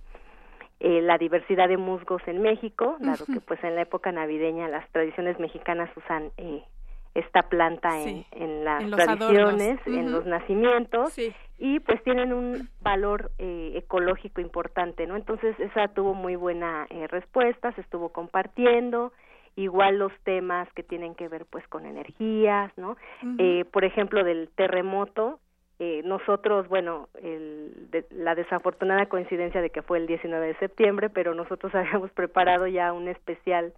[0.80, 4.88] eh, la diversidad de musgos en México, dado que pues en la época navideña las
[4.92, 6.62] tradiciones mexicanas usan eh,
[7.16, 11.18] esta planta en, en, las tradiciones, en los nacimientos,
[11.58, 15.16] y pues tienen un valor eh, ecológico importante, ¿no?
[15.16, 19.12] Entonces esa tuvo muy buena eh, respuesta, se estuvo compartiendo,
[19.56, 22.98] igual los temas que tienen que ver pues con energías, ¿no?
[23.38, 25.40] eh, por ejemplo, del terremoto,
[25.78, 31.34] eh, nosotros, bueno, el, la desafortunada coincidencia de que fue el 19 de septiembre, pero
[31.34, 33.74] nosotros habíamos preparado ya un especial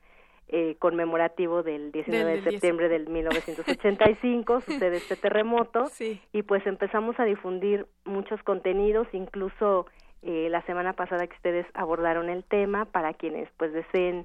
[0.50, 5.84] eh, conmemorativo del 19 de septiembre del 1985, sucede este terremoto,
[6.32, 9.86] y pues empezamos a difundir muchos contenidos, incluso
[10.22, 14.24] eh, la semana pasada que ustedes abordaron el tema, para quienes pues deseen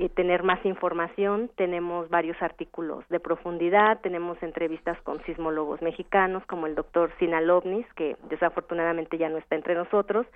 [0.00, 1.50] eh, tener más información.
[1.56, 8.16] Tenemos varios artículos de profundidad, tenemos entrevistas con sismólogos mexicanos como el doctor Sinalovnis, que
[8.30, 10.26] desafortunadamente ya no está entre nosotros,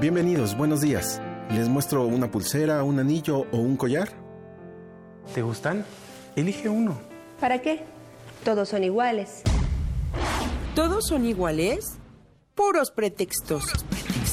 [0.00, 1.20] Bienvenidos, buenos días.
[1.50, 4.08] ¿Les muestro una pulsera, un anillo o un collar?
[5.34, 5.84] ¿Te gustan?
[6.36, 6.98] Elige uno.
[7.38, 7.84] ¿Para qué?
[8.42, 9.42] Todos son iguales.
[10.74, 11.98] ¿Todos son iguales?
[12.54, 13.64] Puros pretextos.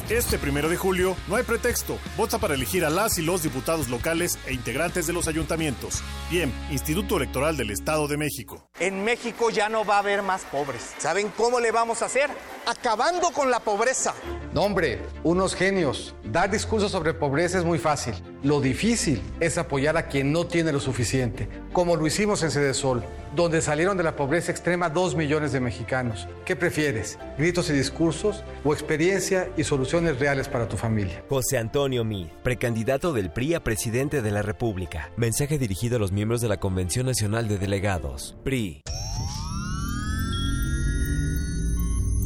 [0.10, 1.98] Este primero de julio no hay pretexto.
[2.16, 6.02] Vota para elegir a las y los diputados locales e integrantes de los ayuntamientos.
[6.32, 8.70] Bien, Instituto Electoral del Estado de México.
[8.80, 10.94] En México ya no va a haber más pobres.
[10.98, 12.30] ¿Saben cómo le vamos a hacer?
[12.70, 14.14] Acabando con la pobreza.
[14.54, 16.14] No, hombre, unos genios.
[16.26, 18.14] Dar discursos sobre pobreza es muy fácil.
[18.44, 22.74] Lo difícil es apoyar a quien no tiene lo suficiente, como lo hicimos en Sede
[22.74, 23.06] Sol,
[23.38, 26.28] donde salieron de la pobreza extrema dos millones de mexicanos.
[26.44, 27.18] ¿Qué prefieres?
[27.38, 31.24] ¿Gritos y discursos o experiencia y soluciones reales para tu familia?
[31.30, 35.10] José Antonio Mid, precandidato del PRI a presidente de la República.
[35.16, 38.36] Mensaje dirigido a los miembros de la Convención Nacional de Delegados.
[38.44, 38.82] PRI.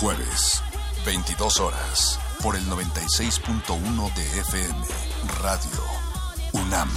[0.00, 0.62] Jueves,
[1.04, 4.78] 22 horas, por el 96.1 de FM,
[5.42, 5.82] Radio
[6.54, 6.88] UNAM.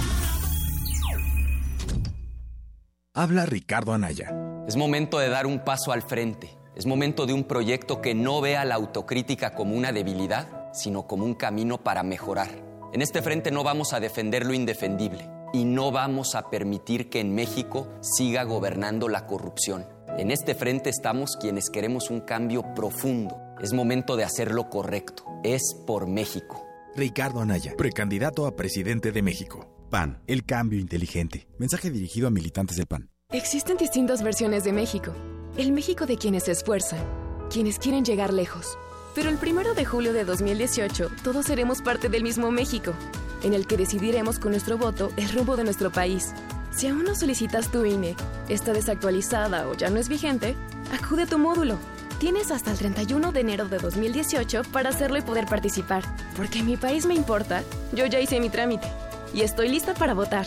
[3.12, 4.34] Habla Ricardo Anaya.
[4.66, 6.56] Es momento de dar un paso al frente.
[6.74, 11.26] Es momento de un proyecto que no vea la autocrítica como una debilidad, sino como
[11.26, 12.48] un camino para mejorar.
[12.94, 17.20] En este frente no vamos a defender lo indefendible y no vamos a permitir que
[17.20, 19.93] en México siga gobernando la corrupción.
[20.16, 23.36] En este frente estamos quienes queremos un cambio profundo.
[23.60, 25.24] Es momento de hacer lo correcto.
[25.42, 26.64] Es por México.
[26.94, 29.68] Ricardo Anaya, precandidato a presidente de México.
[29.90, 31.48] PAN, el cambio inteligente.
[31.58, 33.10] Mensaje dirigido a militantes del PAN.
[33.32, 35.12] Existen distintas versiones de México.
[35.56, 37.00] El México de quienes se esfuerzan,
[37.50, 38.78] quienes quieren llegar lejos.
[39.16, 42.92] Pero el primero de julio de 2018, todos seremos parte del mismo México,
[43.42, 46.32] en el que decidiremos con nuestro voto el rumbo de nuestro país.
[46.74, 48.16] Si aún no solicitas tu INE,
[48.48, 50.56] está desactualizada o ya no es vigente,
[50.92, 51.78] acude a tu módulo.
[52.18, 56.02] Tienes hasta el 31 de enero de 2018 para hacerlo y poder participar.
[56.36, 58.88] Porque mi país me importa, yo ya hice mi trámite
[59.32, 60.46] y estoy lista para votar.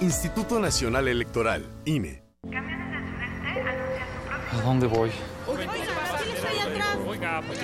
[0.00, 2.22] Instituto Nacional Electoral, INE.
[4.52, 5.10] ¿A dónde voy?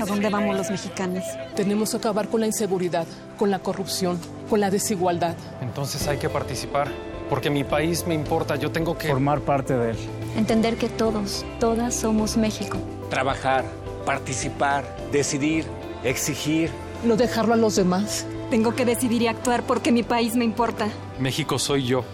[0.01, 1.25] ¿A dónde vamos los mexicanos?
[1.57, 3.07] Tenemos que acabar con la inseguridad,
[3.39, 4.19] con la corrupción,
[4.51, 5.35] con la desigualdad.
[5.61, 6.89] Entonces hay que participar,
[7.33, 9.09] porque mi país me importa, yo tengo que...
[9.09, 9.97] Formar parte de él.
[10.37, 12.77] Entender que todos, todas somos México.
[13.09, 13.65] Trabajar,
[14.05, 15.65] participar, decidir,
[16.05, 16.69] exigir.
[17.03, 18.27] No dejarlo a los demás.
[18.51, 20.89] Tengo que decidir y actuar porque mi país me importa.
[21.19, 22.05] México soy yo.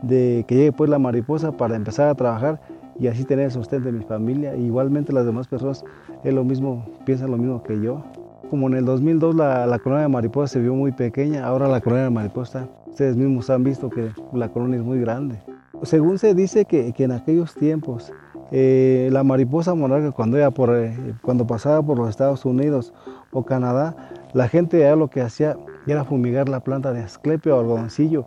[0.03, 2.61] de, que llegue pues la mariposa para empezar a trabajar
[2.99, 4.55] y así tener el sustento de mi familia.
[4.55, 5.83] Igualmente las demás personas
[6.23, 8.03] es lo mismo, piensan lo mismo que yo.
[8.51, 11.81] Como en el 2002 la, la, colonia de mariposa se vio muy pequeña, ahora la
[11.81, 15.39] colonia de mariposa, ustedes mismos han visto que la colonia es muy grande.
[15.83, 18.11] Según se dice que, en aquellos tiempos
[18.51, 22.93] eh, la mariposa monarca cuando, por, eh, cuando pasaba por los Estados Unidos
[23.31, 23.95] o Canadá,
[24.33, 28.25] la gente ya lo que hacía era fumigar la planta de asclepio o algodoncillo.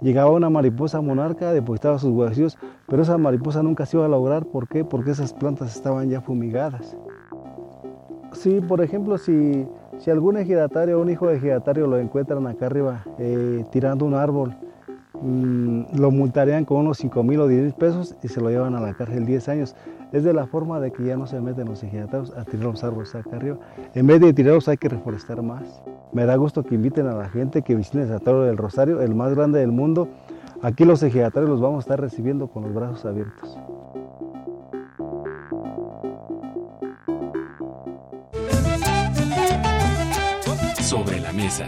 [0.00, 4.44] Llegaba una mariposa monarca, depositaba sus huesillos, pero esa mariposa nunca se iba a lograr.
[4.46, 4.84] ¿Por qué?
[4.84, 6.96] Porque esas plantas estaban ya fumigadas.
[8.32, 9.66] Sí, por ejemplo, si,
[9.98, 14.14] si algún ejidatario o un hijo de ejidatario lo encuentran acá arriba eh, tirando un
[14.14, 14.54] árbol,
[15.22, 18.74] mmm, lo multarían con unos 5 mil o 10 mil pesos y se lo llevan
[18.74, 19.76] a la cárcel 10 años.
[20.12, 22.82] Es de la forma de que ya no se meten los ejidatarios a tirar los
[22.82, 23.58] árboles acá arriba.
[23.94, 25.82] En vez de tirarlos hay que reforestar más.
[26.12, 29.14] Me da gusto que inviten a la gente que visite el Santuario del Rosario, el
[29.14, 30.08] más grande del mundo.
[30.62, 33.58] Aquí los ejidatarios los vamos a estar recibiendo con los brazos abiertos.
[40.80, 41.66] Sobre la mesa.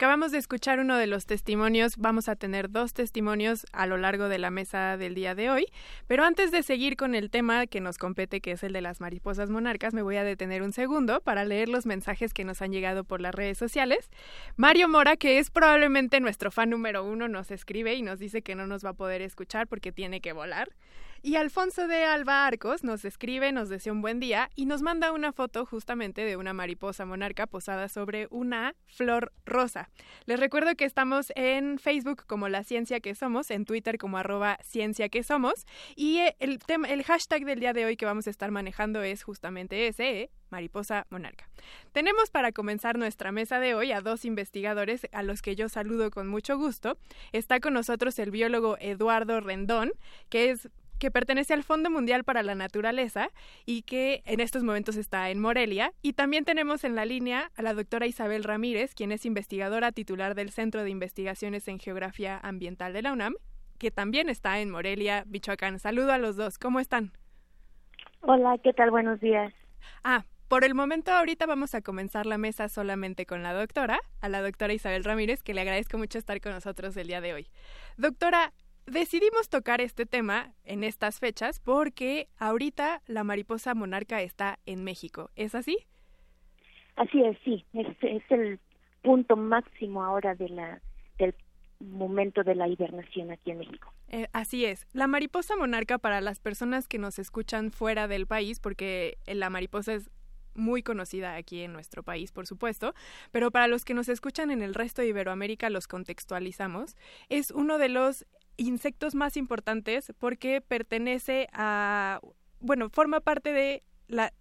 [0.00, 4.30] Acabamos de escuchar uno de los testimonios, vamos a tener dos testimonios a lo largo
[4.30, 5.66] de la mesa del día de hoy,
[6.06, 9.02] pero antes de seguir con el tema que nos compete, que es el de las
[9.02, 12.72] mariposas monarcas, me voy a detener un segundo para leer los mensajes que nos han
[12.72, 14.08] llegado por las redes sociales.
[14.56, 18.54] Mario Mora, que es probablemente nuestro fan número uno, nos escribe y nos dice que
[18.54, 20.70] no nos va a poder escuchar porque tiene que volar.
[21.22, 25.12] Y Alfonso de Alba Arcos nos escribe, nos desea un buen día y nos manda
[25.12, 29.90] una foto justamente de una mariposa monarca posada sobre una flor rosa.
[30.24, 34.56] Les recuerdo que estamos en Facebook como La Ciencia que Somos, en Twitter como arroba
[34.62, 36.58] Ciencia que Somos y el,
[36.88, 40.30] el hashtag del día de hoy que vamos a estar manejando es justamente ese, ¿eh?
[40.50, 41.48] mariposa monarca.
[41.92, 46.10] Tenemos para comenzar nuestra mesa de hoy a dos investigadores a los que yo saludo
[46.10, 46.98] con mucho gusto.
[47.32, 49.92] Está con nosotros el biólogo Eduardo Rendón,
[50.28, 50.68] que es
[51.00, 53.30] que pertenece al Fondo Mundial para la Naturaleza
[53.66, 55.92] y que en estos momentos está en Morelia.
[56.02, 60.36] Y también tenemos en la línea a la doctora Isabel Ramírez, quien es investigadora titular
[60.36, 63.34] del Centro de Investigaciones en Geografía Ambiental de la UNAM,
[63.78, 65.78] que también está en Morelia, Michoacán.
[65.78, 66.58] Saludo a los dos.
[66.58, 67.12] ¿Cómo están?
[68.20, 68.90] Hola, ¿qué tal?
[68.90, 69.54] Buenos días.
[70.04, 74.28] Ah, por el momento ahorita vamos a comenzar la mesa solamente con la doctora, a
[74.28, 77.46] la doctora Isabel Ramírez, que le agradezco mucho estar con nosotros el día de hoy.
[77.96, 78.52] Doctora,
[78.90, 85.30] decidimos tocar este tema en estas fechas porque ahorita la mariposa monarca está en México.
[85.36, 85.78] ¿Es así?
[86.96, 87.64] Así es, sí.
[87.72, 88.58] Es, es el
[89.02, 90.80] punto máximo ahora de la,
[91.18, 91.34] del
[91.80, 93.92] momento de la hibernación aquí en México.
[94.08, 94.86] Eh, así es.
[94.92, 99.94] La mariposa monarca para las personas que nos escuchan fuera del país, porque la mariposa
[99.94, 100.10] es
[100.54, 102.94] muy conocida aquí en nuestro país, por supuesto,
[103.30, 106.96] pero para los que nos escuchan en el resto de Iberoamérica los contextualizamos.
[107.28, 108.26] Es uno de los
[108.56, 112.20] insectos más importantes porque pertenece a,
[112.60, 114.32] bueno, forma parte de la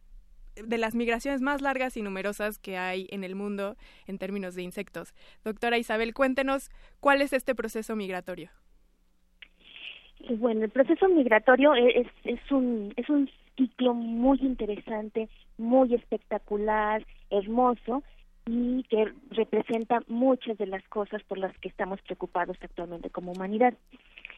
[0.56, 4.64] de las migraciones más largas y numerosas que hay en el mundo en términos de
[4.64, 5.14] insectos.
[5.44, 8.50] Doctora Isabel, cuéntenos cuál es este proceso migratorio.
[10.38, 18.04] Bueno, el proceso migratorio es, es, un, es un ciclo muy interesante, muy espectacular, hermoso
[18.52, 23.76] y que representa muchas de las cosas por las que estamos preocupados actualmente como humanidad.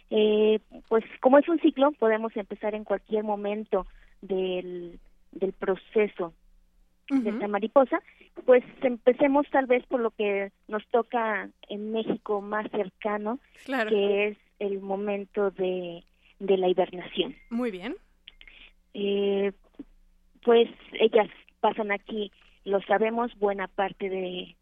[0.10, 0.60] Eh,
[0.90, 3.88] pues como es un ciclo, podemos empezar en cualquier momento
[4.22, 5.00] del,
[5.32, 6.34] del proceso
[7.10, 8.02] de esta mariposa,
[8.46, 14.38] pues empecemos tal vez por lo que nos toca en México más cercano, que es
[14.60, 16.04] el momento de,
[16.40, 17.36] de la hibernación.
[17.50, 17.96] Muy bien.
[18.94, 19.52] Eh,
[20.44, 21.28] pues ellas
[21.60, 22.32] pasan aquí,
[22.66, 24.56] lo sabemos, buena parte de,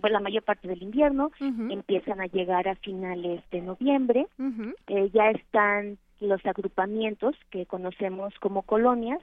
[0.00, 4.26] bueno, la mayor parte del invierno, empiezan a llegar a finales de noviembre,
[4.88, 9.20] eh, ya están los agrupamientos que conocemos como colonias,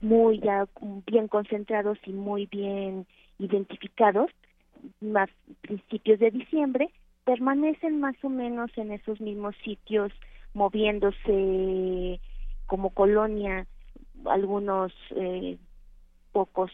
[0.00, 0.66] muy ya
[1.06, 3.06] bien concentrados y muy bien
[3.38, 4.30] identificados,
[5.00, 5.28] más
[5.60, 6.90] principios de diciembre,
[7.24, 10.12] permanecen más o menos en esos mismos sitios,
[10.54, 12.20] moviéndose
[12.66, 13.66] como colonia
[14.26, 15.58] algunos eh,
[16.32, 16.70] pocos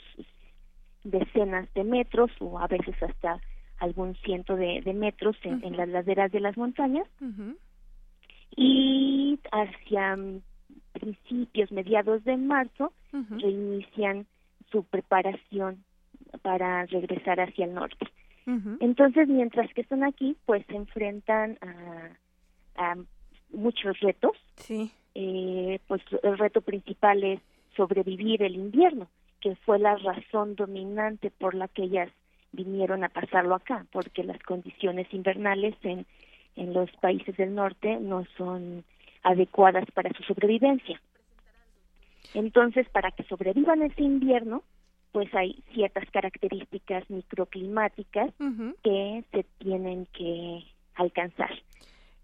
[1.05, 3.41] decenas de metros o a veces hasta
[3.79, 7.07] algún ciento de, metros en, las laderas de las montañas
[8.57, 10.19] y hacia
[10.93, 14.27] principios, mediados de marzo, reinician
[14.71, 15.85] su preparación
[16.43, 18.07] para regresar hacia el norte.
[18.81, 21.59] Entonces, mientras que están aquí, pues se enfrentan
[22.77, 22.97] a,
[23.51, 24.37] muchos retos.
[24.57, 24.91] Sí.
[25.15, 27.41] Eh, pues el reto principal es
[27.77, 29.09] sobrevivir el invierno,
[29.41, 32.11] que fue la razón dominante por la que ellas
[32.53, 36.07] vinieron a pasarlo acá, porque las condiciones invernales en,
[36.57, 38.85] en los países del norte no son
[39.23, 41.01] adecuadas para su sobrevivencia.
[42.35, 44.63] Entonces, para que sobrevivan ese invierno,
[45.13, 48.33] pues hay ciertas características microclimáticas
[48.83, 50.65] que se tienen que
[50.95, 51.53] alcanzar.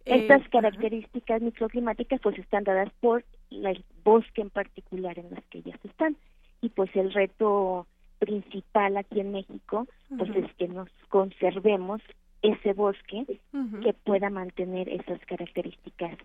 [0.05, 5.59] Eh, Estas características microclimáticas pues están dadas por el bosque en particular en las que
[5.59, 6.17] ellas están
[6.65, 7.87] y pues el reto
[8.19, 9.87] principal aquí en México
[10.17, 12.01] pues es que nos conservemos
[12.41, 13.25] ese bosque
[13.83, 16.17] que pueda mantener esas características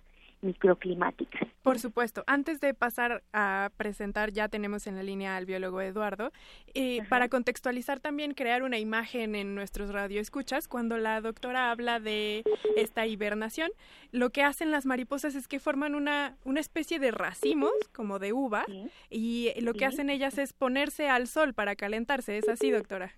[0.42, 1.48] microclimáticas.
[1.62, 2.24] Por supuesto.
[2.28, 6.32] Antes de pasar a presentar, ya tenemos en la línea al biólogo Eduardo.
[6.74, 12.44] y para contextualizar también, crear una imagen en nuestros radioescuchas, cuando la doctora habla de
[12.76, 13.72] esta hibernación,
[14.12, 18.34] lo que hacen las mariposas es que forman una, una especie de racimos, como de
[18.34, 18.66] uva,
[19.10, 22.38] y lo que hacen ellas es ponerse al sol para calentarse.
[22.38, 23.14] ¿Es así, doctora?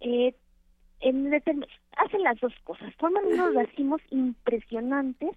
[0.00, 0.34] Eh,
[1.00, 2.94] en, hacen las dos cosas.
[2.96, 5.30] Forman unos racimos impresionantes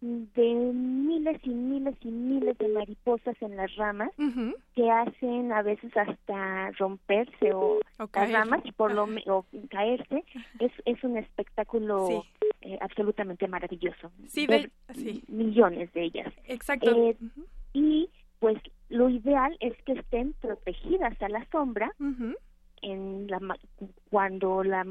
[0.00, 4.10] de miles y miles y miles de mariposas en las ramas
[4.74, 7.80] que hacen a veces hasta romperse o,
[8.14, 10.24] las ramas y por lo o caerse.
[10.60, 12.24] Es es un espectáculo
[12.60, 14.12] eh, absolutamente maravilloso.
[14.28, 14.46] Sí,
[15.28, 16.32] millones de ellas.
[16.46, 16.90] Exacto.
[16.90, 17.16] Eh,
[17.72, 21.92] y pues lo ideal es que estén protegidas a la sombra
[22.82, 23.40] en la
[24.10, 24.86] cuando la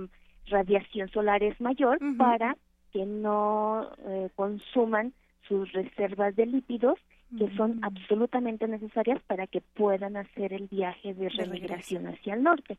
[0.48, 2.58] radiación solar es mayor para
[2.98, 5.14] que no eh, consuman
[5.48, 6.98] sus reservas de lípidos
[7.38, 12.78] que son absolutamente necesarias para que puedan hacer el viaje de remigración hacia el norte.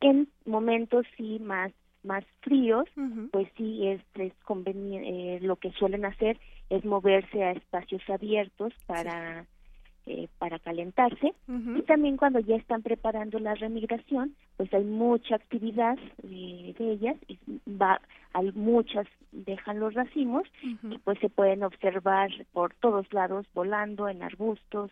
[0.00, 1.72] En momentos sí más
[2.04, 2.84] más fríos,
[3.32, 6.38] pues sí es, es conveniente, eh, lo que suelen hacer
[6.70, 9.46] es moverse a espacios abiertos para
[10.10, 11.34] eh, para calentarse.
[11.46, 17.16] Y también cuando ya están preparando la remigración pues hay mucha actividad eh, de ellas
[17.28, 17.38] y
[17.68, 18.00] va
[18.32, 24.22] hay muchas dejan los racimos y pues se pueden observar por todos lados volando en
[24.22, 24.90] arbustos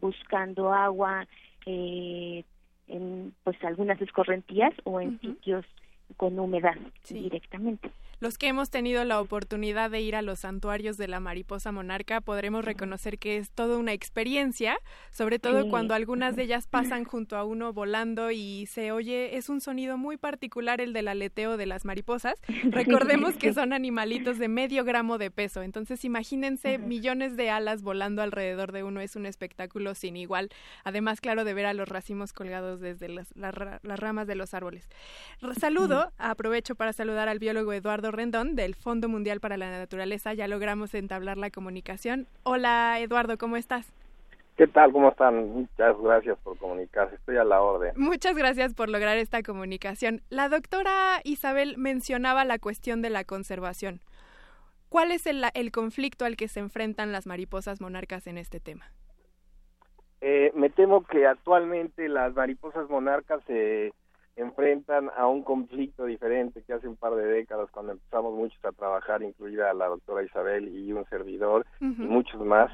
[0.00, 1.26] buscando agua
[1.66, 2.44] eh,
[2.88, 5.66] en pues algunas escorrentías o en sitios
[6.16, 6.76] con humedad
[7.08, 7.90] directamente.
[8.20, 12.20] Los que hemos tenido la oportunidad de ir a los santuarios de la mariposa monarca
[12.20, 14.78] podremos reconocer que es toda una experiencia,
[15.10, 19.48] sobre todo cuando algunas de ellas pasan junto a uno volando y se oye, es
[19.48, 22.34] un sonido muy particular el del aleteo de las mariposas.
[22.64, 28.22] Recordemos que son animalitos de medio gramo de peso, entonces imagínense millones de alas volando
[28.22, 30.50] alrededor de uno, es un espectáculo sin igual.
[30.84, 34.88] Además, claro, de ver a los racimos colgados desde las, las ramas de los árboles.
[35.58, 40.34] Saludo, aprovecho para saludar al biólogo Eduardo Rendón del Fondo Mundial para la Naturaleza.
[40.34, 42.26] Ya logramos entablar la comunicación.
[42.42, 43.92] Hola Eduardo, ¿cómo estás?
[44.56, 44.92] ¿Qué tal?
[44.92, 45.48] ¿Cómo están?
[45.48, 47.16] Muchas gracias por comunicarse.
[47.16, 47.92] Estoy a la orden.
[47.96, 50.22] Muchas gracias por lograr esta comunicación.
[50.30, 54.00] La doctora Isabel mencionaba la cuestión de la conservación.
[54.88, 58.84] ¿Cuál es el, el conflicto al que se enfrentan las mariposas monarcas en este tema?
[60.20, 63.92] Eh, me temo que actualmente las mariposas monarcas se
[64.36, 68.72] enfrentan a un conflicto diferente que hace un par de décadas cuando empezamos muchos a
[68.72, 72.70] trabajar, incluida la doctora Isabel y un servidor y muchos más.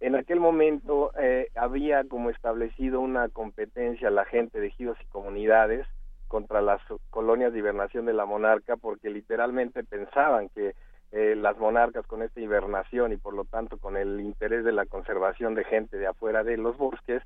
[0.00, 5.86] En aquel momento eh, había como establecido una competencia la gente de ejidos y comunidades
[6.28, 6.80] contra las
[7.10, 10.74] colonias de hibernación de la monarca porque literalmente pensaban que
[11.12, 14.86] eh, las monarcas con esta hibernación y por lo tanto con el interés de la
[14.86, 17.20] conservación de gente de afuera de los bosques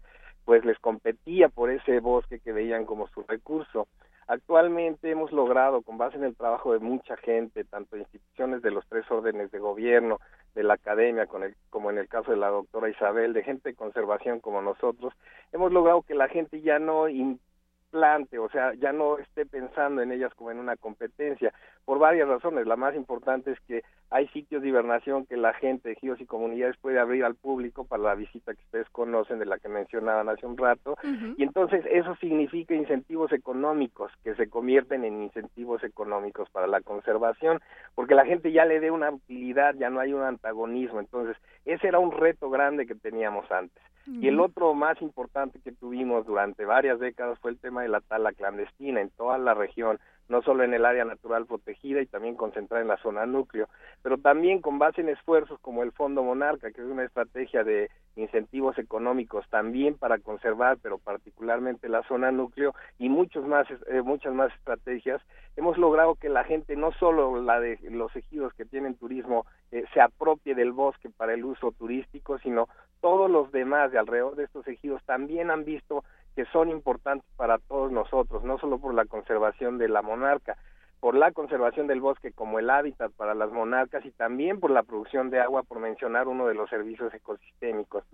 [0.45, 3.89] pues les competía por ese bosque que veían como su recurso.
[4.27, 8.87] Actualmente hemos logrado, con base en el trabajo de mucha gente, tanto instituciones de los
[8.89, 10.19] tres órdenes de gobierno,
[10.55, 13.71] de la academia, con el, como en el caso de la doctora Isabel, de gente
[13.71, 15.13] de conservación como nosotros,
[15.53, 20.13] hemos logrado que la gente ya no implante, o sea, ya no esté pensando en
[20.13, 21.53] ellas como en una competencia,
[21.85, 22.67] por varias razones.
[22.67, 26.77] La más importante es que hay sitios de hibernación que la gente, ejidos y comunidades
[26.77, 30.47] puede abrir al público para la visita que ustedes conocen, de la que mencionaban hace
[30.47, 30.97] un rato,
[31.37, 37.61] y entonces eso significa incentivos económicos que se convierten en incentivos económicos para la conservación,
[37.95, 41.89] porque la gente ya le dé una utilidad, ya no hay un antagonismo, entonces ese
[41.89, 43.83] era un reto grande que teníamos antes.
[44.07, 48.03] Y el otro más importante que tuvimos durante varias décadas fue el tema de la
[48.03, 52.35] tala clandestina en toda la región, no solo en el área natural protegida y también
[52.35, 53.69] concentrada en la zona núcleo,
[54.03, 57.91] pero también con base en esfuerzos como el Fondo Monarca, que es una estrategia de
[58.17, 64.33] incentivos económicos también para conservar, pero particularmente la zona núcleo y muchos más, eh, muchas
[64.33, 65.21] más estrategias,
[65.57, 69.85] hemos logrado que la gente, no solo la de los ejidos que tienen turismo, eh,
[69.93, 72.69] se apropie del bosque para el uso turístico, sino
[73.01, 76.05] todos los demás de alrededor de estos ejidos también han visto
[76.35, 80.57] que son importantes para todos nosotros, no solo por la conservación de la monarca,
[81.01, 84.83] por la conservación del bosque como el hábitat para las monarcas y también por la
[84.83, 88.05] producción de agua, por mencionar uno de los servicios ecosistémicos.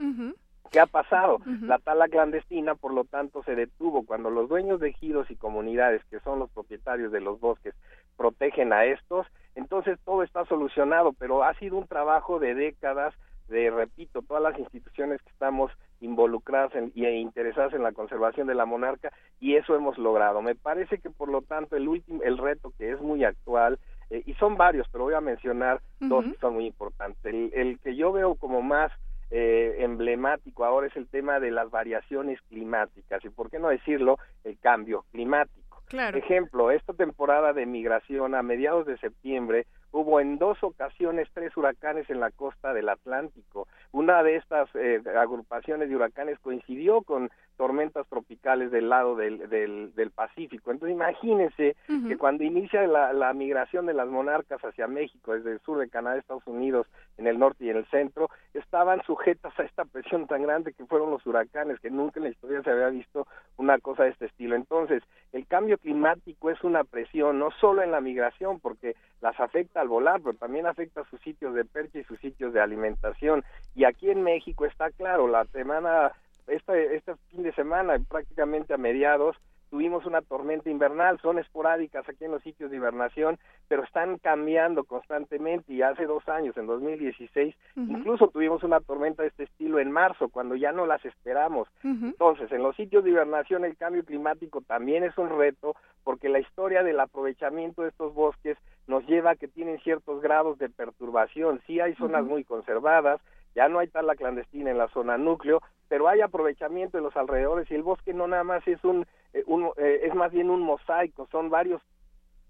[0.71, 1.39] ¿Qué ha pasado?
[1.63, 6.05] La tala clandestina, por lo tanto, se detuvo cuando los dueños de ejidos y comunidades,
[6.07, 7.75] que son los propietarios de los bosques,
[8.17, 13.15] protegen a estos, entonces todo está solucionado, pero ha sido un trabajo de décadas
[13.51, 15.71] de, repito, todas las instituciones que estamos
[16.01, 20.41] involucradas y e interesadas en la conservación de la monarca y eso hemos logrado.
[20.41, 23.79] Me parece que por lo tanto el último el reto que es muy actual
[24.09, 27.35] eh, y son varios, pero voy a mencionar dos que son muy importantes.
[27.53, 28.91] El, que yo veo como más
[29.31, 34.19] eh, emblemático ahora es el tema de las variaciones climáticas y por qué no decirlo
[34.45, 35.83] el cambio climático.
[35.87, 36.17] Claro.
[36.17, 42.09] Ejemplo, esta temporada de migración a mediados de septiembre hubo en dos ocasiones tres huracanes
[42.11, 43.67] en la costa del Atlántico.
[43.93, 50.11] Una de estas eh, agrupaciones de huracanes coincidió con tormentas tropicales del lado del, del,
[50.15, 50.71] Pacífico.
[50.71, 55.61] Entonces imagínense que cuando inicia la, la, migración de las monarcas hacia México, desde el
[55.61, 56.87] sur de Canadá, Estados Unidos,
[57.19, 60.87] en el norte y en el centro, estaban sujetas a esta presión tan grande que
[60.87, 63.27] fueron los huracanes, que nunca en la historia se había visto
[63.57, 64.57] una cosa de este estilo.
[64.57, 69.80] Entonces, el cambio climático es una presión, no solo en la migración, porque las afecta
[69.81, 73.45] al volar, pero también afecta a sus sitios de percha y sus sitios de alimentación.
[73.75, 76.13] Y aquí en México está claro, la semana
[76.47, 79.37] este, este fin de semana, prácticamente a mediados,
[79.71, 84.83] tuvimos una tormenta invernal, son esporádicas aquí en los sitios de hibernación, pero están cambiando
[84.85, 89.93] constantemente y hace dos años, en 2016, incluso tuvimos una tormenta de este estilo en
[89.93, 91.69] marzo, cuando ya no las esperamos.
[91.85, 96.41] Entonces, en los sitios de hibernación el cambio climático también es un reto porque la
[96.41, 98.59] historia del aprovechamiento de estos bosques
[98.91, 101.63] nos lleva a que tienen ciertos grados de perturbación.
[101.67, 103.21] Sí hay zonas muy conservadas,
[103.55, 107.71] ya no hay tala clandestina en la zona núcleo, pero hay aprovechamiento en los alrededores
[107.71, 109.45] y el bosque no nada más es un, eh,
[109.77, 111.81] eh, es más bien un mosaico, son varios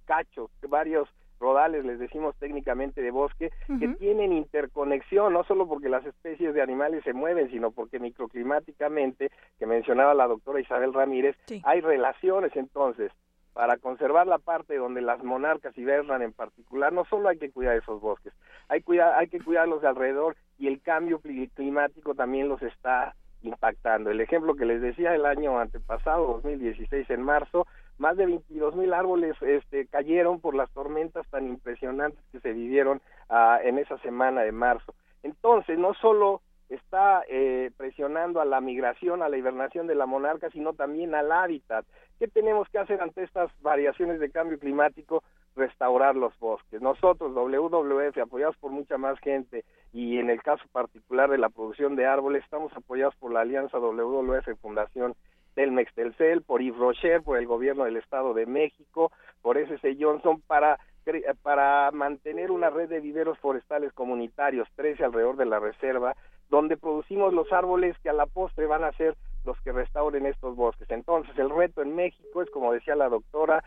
[0.07, 6.05] cachos, varios rodales, les decimos técnicamente de bosque, que tienen interconexión, no solo porque las
[6.05, 11.80] especies de animales se mueven, sino porque microclimáticamente, que mencionaba la doctora Isabel Ramírez, hay
[11.80, 12.55] relaciones.
[12.57, 13.11] Entonces
[13.61, 17.76] para conservar la parte donde las monarcas hibernan en particular, no solo hay que cuidar
[17.76, 18.32] esos bosques,
[18.70, 24.11] hay, cuidar, hay que cuidarlos de alrededor y el cambio climático también los está impactando.
[24.11, 27.66] El ejemplo que les decía el año antepasado, 2016, en marzo,
[27.98, 33.02] más de 22 mil árboles este, cayeron por las tormentas tan impresionantes que se vivieron
[33.28, 34.94] ah, en esa semana de marzo.
[35.22, 36.40] Entonces, no solo
[36.71, 41.33] está eh, presionando a la migración, a la hibernación de la monarca, sino también al
[41.33, 41.85] hábitat.
[42.18, 45.23] ¿Qué tenemos que hacer ante estas variaciones de cambio climático?
[45.57, 46.81] Restaurar los bosques.
[46.81, 51.97] Nosotros, WWF, apoyados por mucha más gente y en el caso particular de la producción
[51.97, 55.14] de árboles, estamos apoyados por la Alianza WWF Fundación
[55.55, 59.11] Telmex Telcel, por Yves Rocher, por el gobierno del Estado de México,
[59.43, 60.79] por SC Johnson, para
[61.43, 66.14] para mantener una red de viveros forestales comunitarios, 13 alrededor de la reserva,
[66.51, 70.57] donde producimos los árboles que a la postre van a ser los que restauren estos
[70.57, 70.90] bosques.
[70.90, 73.64] Entonces, el reto en México es, como decía la doctora,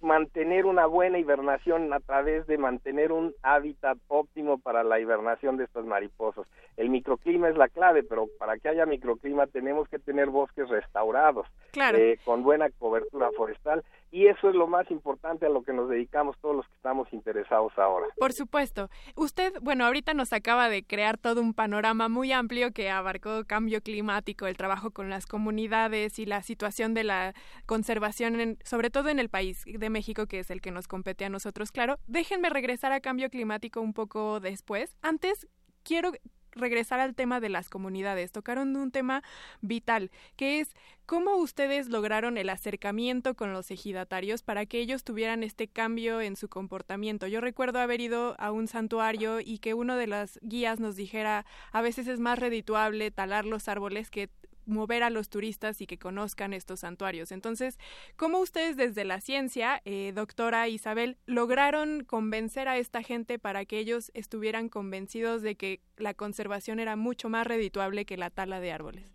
[0.00, 5.64] mantener una buena hibernación a través de mantener un hábitat óptimo para la hibernación de
[5.64, 6.46] estas mariposas.
[6.76, 11.46] El microclima es la clave, pero para que haya microclima tenemos que tener bosques restaurados,
[11.74, 13.82] eh, con buena cobertura forestal
[14.14, 17.12] y eso es lo más importante a lo que nos dedicamos todos los que estamos
[17.12, 18.06] interesados ahora.
[18.16, 18.88] Por supuesto.
[19.16, 23.80] Usted, bueno, ahorita nos acaba de crear todo un panorama muy amplio que abarcó cambio
[23.80, 27.34] climático, el trabajo con las comunidades y la situación de la
[27.66, 31.28] conservación, sobre todo en el país de México, que es el que nos compete a
[31.28, 31.96] nosotros, claro.
[32.06, 34.96] Déjenme regresar a cambio climático un poco después.
[35.02, 35.48] Antes,
[35.82, 36.12] quiero
[36.54, 38.32] regresar al tema de las comunidades.
[38.32, 39.22] Tocaron un tema
[39.60, 40.74] vital, que es
[41.06, 46.36] cómo ustedes lograron el acercamiento con los ejidatarios para que ellos tuvieran este cambio en
[46.36, 47.26] su comportamiento.
[47.26, 51.44] Yo recuerdo haber ido a un santuario y que uno de las guías nos dijera,
[51.72, 54.30] a veces es más redituable talar los árboles que
[54.66, 57.32] mover a los turistas y que conozcan estos santuarios.
[57.32, 57.78] Entonces,
[58.16, 63.78] ¿cómo ustedes desde la ciencia, eh, doctora Isabel, lograron convencer a esta gente para que
[63.78, 68.72] ellos estuvieran convencidos de que la conservación era mucho más redituable que la tala de
[68.72, 69.14] árboles?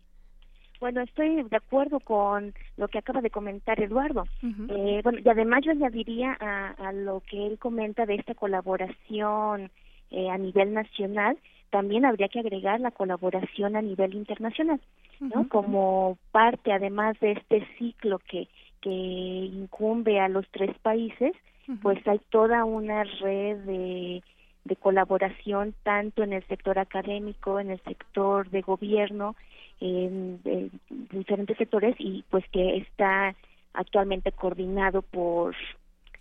[0.79, 4.23] Bueno, estoy de acuerdo con lo que acaba de comentar Eduardo.
[4.69, 9.71] eh, bueno, y además yo añadiría a, a, lo que él comenta de esta colaboración
[10.11, 11.37] eh, a nivel nacional,
[11.69, 14.79] también habría que agregar la colaboración a nivel internacional,
[15.19, 15.47] ¿no?
[15.49, 18.47] Como parte, además de este ciclo que
[18.81, 21.33] que incumbe a los tres países,
[21.81, 24.23] pues hay toda una red de
[24.65, 29.35] de colaboración tanto en el sector académico, en el sector de gobierno,
[29.79, 30.71] en, en
[31.11, 33.35] diferentes sectores y pues que está
[33.73, 35.55] actualmente coordinado por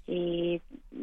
[0.06, 0.60] eh,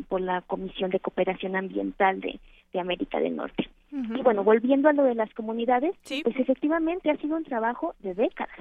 [0.10, 2.40] por la Comisión de Cooperación Ambiental de,
[2.74, 3.70] de América del Norte.
[3.96, 4.20] Uh -huh.
[4.20, 6.22] Y bueno, volviendo a lo de las comunidades, sí.
[6.24, 8.60] pues efectivamente ha sido un trabajo de décadas.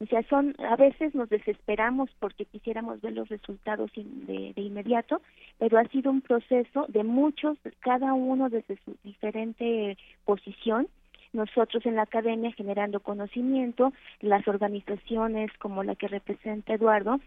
[0.00, 5.20] O sea, son a veces nos desesperamos porque quisiéramos ver los resultados de, de inmediato,
[5.58, 10.88] pero ha sido un proceso de muchos, cada uno desde su diferente posición,
[11.32, 17.20] nosotros en la academia generando conocimiento, las organizaciones como la que representa Eduardo,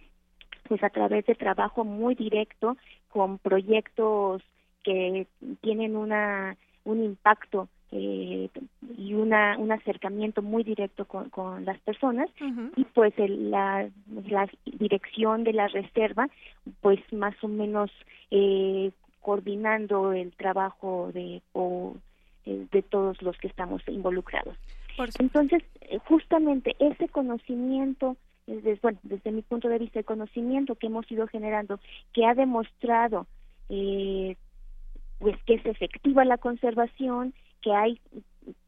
[0.67, 2.75] pues a través de trabajo muy directo
[3.09, 4.43] con proyectos
[4.83, 5.27] que
[5.61, 8.49] tienen una un impacto eh,
[8.97, 12.71] y una un acercamiento muy directo con, con las personas uh -huh.
[12.75, 13.88] y pues el, la,
[14.27, 16.27] la dirección de la reserva
[16.81, 17.91] pues más o menos
[18.31, 21.95] eh, coordinando el trabajo de o,
[22.45, 24.55] eh, de todos los que estamos involucrados
[25.19, 25.61] entonces
[26.07, 28.15] justamente ese conocimiento
[28.47, 31.79] desde, bueno, desde mi punto de vista, el conocimiento que hemos ido generando,
[32.13, 33.25] que ha demostrado
[33.69, 34.36] eh,
[35.20, 37.99] pues que es efectiva la conservación, que hay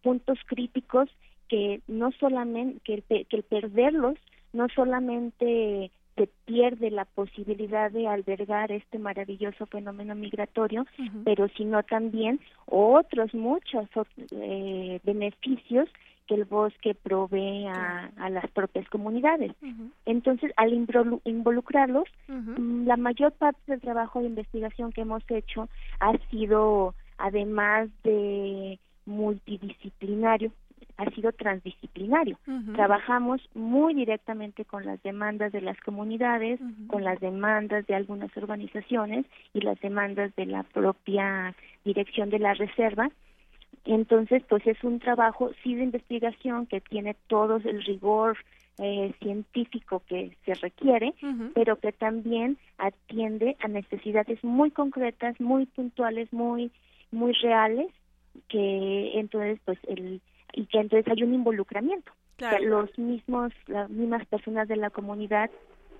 [0.01, 1.09] puntos críticos
[1.49, 4.17] que no solamente que el, que el perderlos
[4.53, 11.23] no solamente se pierde la posibilidad de albergar este maravilloso fenómeno migratorio, uh -huh.
[11.23, 13.87] pero sino también otros muchos
[14.31, 15.87] eh, beneficios
[16.27, 19.51] que el bosque provee a, a las propias comunidades.
[19.61, 19.91] Uh -huh.
[20.05, 22.85] Entonces, al involucrarlos, uh -huh.
[22.85, 25.69] la mayor parte del trabajo de investigación que hemos hecho
[25.99, 30.51] ha sido, además de multidisciplinario,
[30.97, 32.37] ha sido transdisciplinario.
[32.47, 32.73] Uh -huh.
[32.75, 36.87] Trabajamos muy directamente con las demandas de las comunidades, uh -huh.
[36.87, 41.55] con las demandas de algunas organizaciones y las demandas de la propia
[41.85, 43.09] dirección de la reserva.
[43.87, 48.37] Entonces, pues es un trabajo sí de investigación que tiene todo el rigor
[48.79, 51.51] eh, científico que se requiere, uh -huh.
[51.55, 56.69] pero que también atiende a necesidades muy concretas, muy puntuales, muy
[57.11, 57.87] muy reales,
[58.49, 60.21] que entonces pues el
[60.53, 62.11] y que entonces hay un involucramiento.
[62.35, 62.57] Claro.
[62.57, 65.49] O sea, los mismos, las mismas personas de la comunidad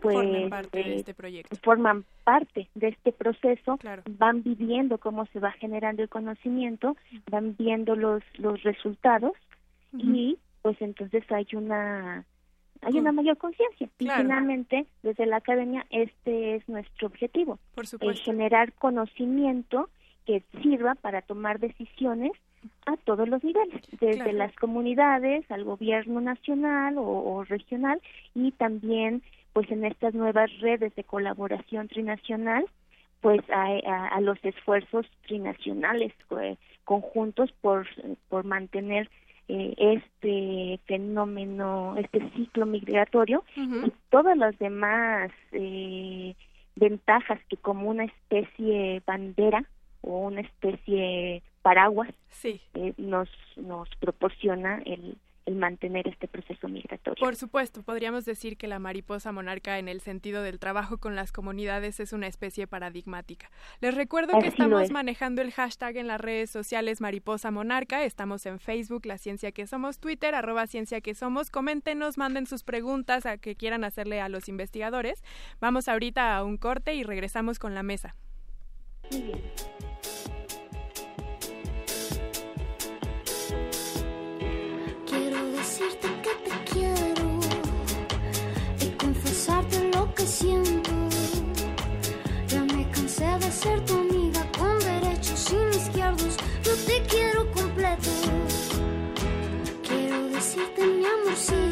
[0.01, 1.55] pues forman parte, eh, de este proyecto.
[1.63, 4.03] forman parte de este proceso, claro.
[4.07, 6.95] van viviendo cómo se va generando el conocimiento,
[7.29, 9.33] van viendo los los resultados
[9.93, 10.15] uh -huh.
[10.15, 12.25] y pues entonces hay una
[12.81, 14.21] hay una mayor conciencia claro.
[14.21, 18.23] y finalmente desde la academia este es nuestro objetivo, Por supuesto.
[18.23, 19.89] generar conocimiento
[20.25, 22.31] que sirva para tomar decisiones
[22.85, 24.31] a todos los niveles, desde claro.
[24.33, 28.01] las comunidades al gobierno nacional o, o, regional
[28.35, 29.21] y también
[29.57, 32.63] pues en estas nuevas redes de colaboración trinacional
[33.21, 37.87] pues a, a, a los esfuerzos trinacionales eh, conjuntos por,
[38.29, 39.09] por mantener
[39.47, 43.87] eh, este fenómeno, este ciclo migratorio uh -huh.
[43.87, 46.35] y todas las demás eh,
[46.75, 49.63] ventajas que como una especie bandera
[50.01, 52.61] o una especie paraguas sí.
[52.75, 55.17] eh, nos nos proporciona el
[55.47, 57.19] el mantener este proceso migratorio.
[57.19, 61.31] Por supuesto, podríamos decir que la mariposa monarca en el sentido del trabajo con las
[61.31, 63.49] comunidades es una especie paradigmática.
[63.79, 68.45] Les recuerdo Así que estamos manejando el hashtag en las redes sociales mariposa monarca, estamos
[68.45, 73.25] en Facebook, la ciencia que somos, Twitter, arroba ciencia que somos, coméntenos, manden sus preguntas
[73.25, 75.23] a que quieran hacerle a los investigadores.
[75.61, 78.15] Vamos ahorita a un corte y regresamos con la mesa.
[79.11, 79.41] Muy bien.
[85.77, 87.39] decirte que te quiero
[88.79, 90.91] y confesarte lo que siento.
[92.47, 96.35] Ya me cansé de ser tu amiga con derechos sin izquierdos.
[96.63, 98.09] Yo te quiero completo.
[99.87, 101.66] Quiero decirte mi amorcito.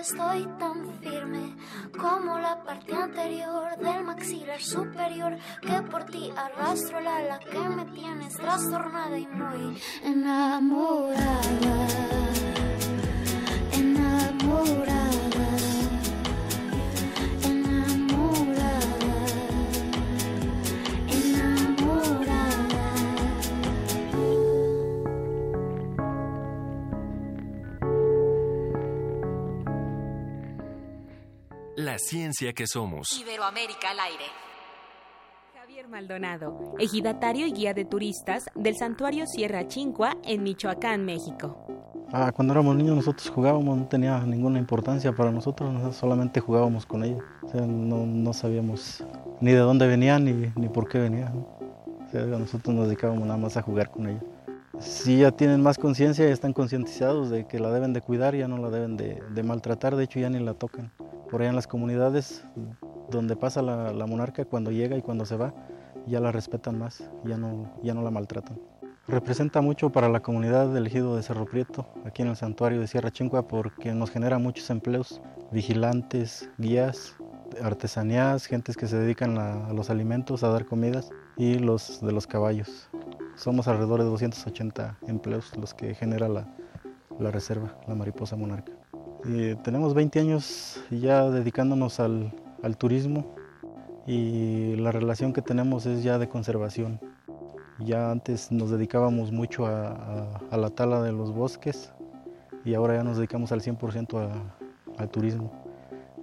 [0.00, 1.56] Estoy tan firme
[1.98, 7.84] como la parte anterior del maxilar superior que por ti arrastro la ala que me
[7.86, 11.18] tienes trastornada y muy enamorada.
[13.72, 15.08] Enamorada.
[31.88, 33.18] La ciencia que somos.
[33.18, 34.24] Iberoamérica al aire.
[35.58, 41.66] Javier Maldonado, ejidatario y guía de turistas del santuario Sierra Chincua en Michoacán, México.
[42.12, 46.84] Ah, cuando éramos niños nosotros jugábamos, no tenía ninguna importancia para nosotros, nosotros solamente jugábamos
[46.84, 47.24] con ellos.
[47.42, 49.02] O sea, no, no sabíamos
[49.40, 51.38] ni de dónde venían ni, ni por qué venían.
[51.38, 54.24] O sea, nosotros nos dedicábamos nada más a jugar con ellos.
[54.80, 58.46] Si ya tienen más conciencia, ya están concientizados de que la deben de cuidar, ya
[58.46, 60.92] no la deben de, de maltratar, de hecho ya ni la tocan.
[61.30, 62.44] Por allá en las comunidades
[63.10, 65.52] donde pasa la, la monarca, cuando llega y cuando se va,
[66.06, 68.58] ya la respetan más, ya no, ya no la maltratan.
[69.08, 72.86] Representa mucho para la comunidad del ejido de Cerro Prieto, aquí en el santuario de
[72.86, 75.20] Sierra Chincua, porque nos genera muchos empleos,
[75.50, 77.16] vigilantes, guías,
[77.62, 82.26] artesanías, gentes que se dedican a, los alimentos, a dar comidas y los de los
[82.26, 82.88] caballos.
[83.36, 86.46] Somos alrededor de 280 empleos los que genera la,
[87.30, 88.72] reserva, la mariposa monarca.
[89.24, 92.32] Y tenemos 20 años ya dedicándonos al,
[92.78, 93.34] turismo
[94.06, 97.00] y la relación que tenemos es ya de conservación.
[97.78, 101.92] Ya antes nos dedicábamos mucho a, la tala de los bosques
[102.64, 104.58] y ahora ya nos dedicamos al 100% a-
[104.98, 105.52] al turismo.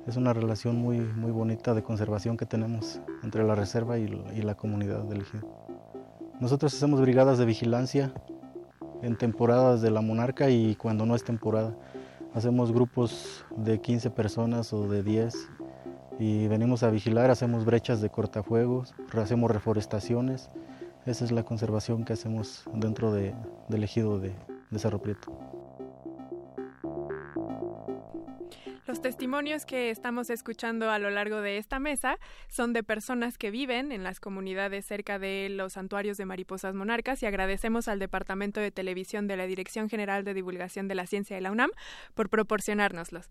[0.07, 4.55] Es una relación muy, muy bonita de conservación que tenemos entre la reserva y, la
[4.55, 5.47] comunidad del ejido.
[6.39, 8.13] Nosotros hacemos brigadas de vigilancia
[9.01, 11.75] en temporadas de la monarca y cuando no es temporada.
[12.35, 15.33] Hacemos grupos de 15 personas o de 10
[16.19, 20.49] y venimos a vigilar, hacemos brechas de cortafuegos, hacemos reforestaciones.
[21.05, 23.33] Esa es la conservación que hacemos dentro de-
[23.69, 24.33] del ejido de,
[24.69, 25.31] de Cerro Prieto.
[28.95, 32.17] Los testimonios que estamos escuchando a lo largo de esta mesa
[32.47, 37.21] son de personas que viven en las comunidades cerca de los santuarios de mariposas monarcas
[37.21, 41.35] y agradecemos al Departamento de Televisión de la Dirección General de Divulgación de la Ciencia
[41.35, 41.71] de la UNAM
[42.13, 43.27] por proporcionárnoslos.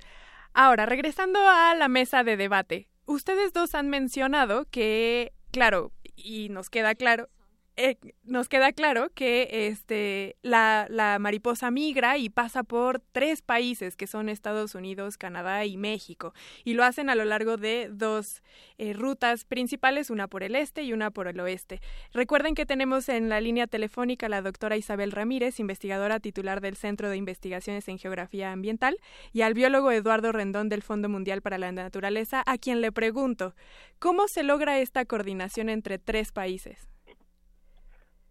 [0.53, 6.69] Ahora, regresando a la mesa de debate, ustedes dos han mencionado que, claro, y nos
[6.69, 7.31] queda claro,
[7.77, 10.87] eh, nos queda claro que este la,
[11.19, 16.75] mariposa migra y pasa por tres países que son Estados Unidos, Canadá y México y
[16.75, 18.43] lo hacen a lo largo de dos
[18.79, 21.81] eh, rutas principales, una por el este y una por el oeste.
[22.13, 26.77] Recuerden que tenemos en la línea telefónica a la doctora Isabel Ramírez, investigadora titular del
[26.77, 28.99] Centro de Investigaciones en Geografía Ambiental,
[29.33, 33.57] y al biólogo Eduardo Rendón del Fondo Mundial para la Naturaleza, a quien le pregunto,
[33.99, 36.94] ¿cómo se logra esta coordinación entre tres países?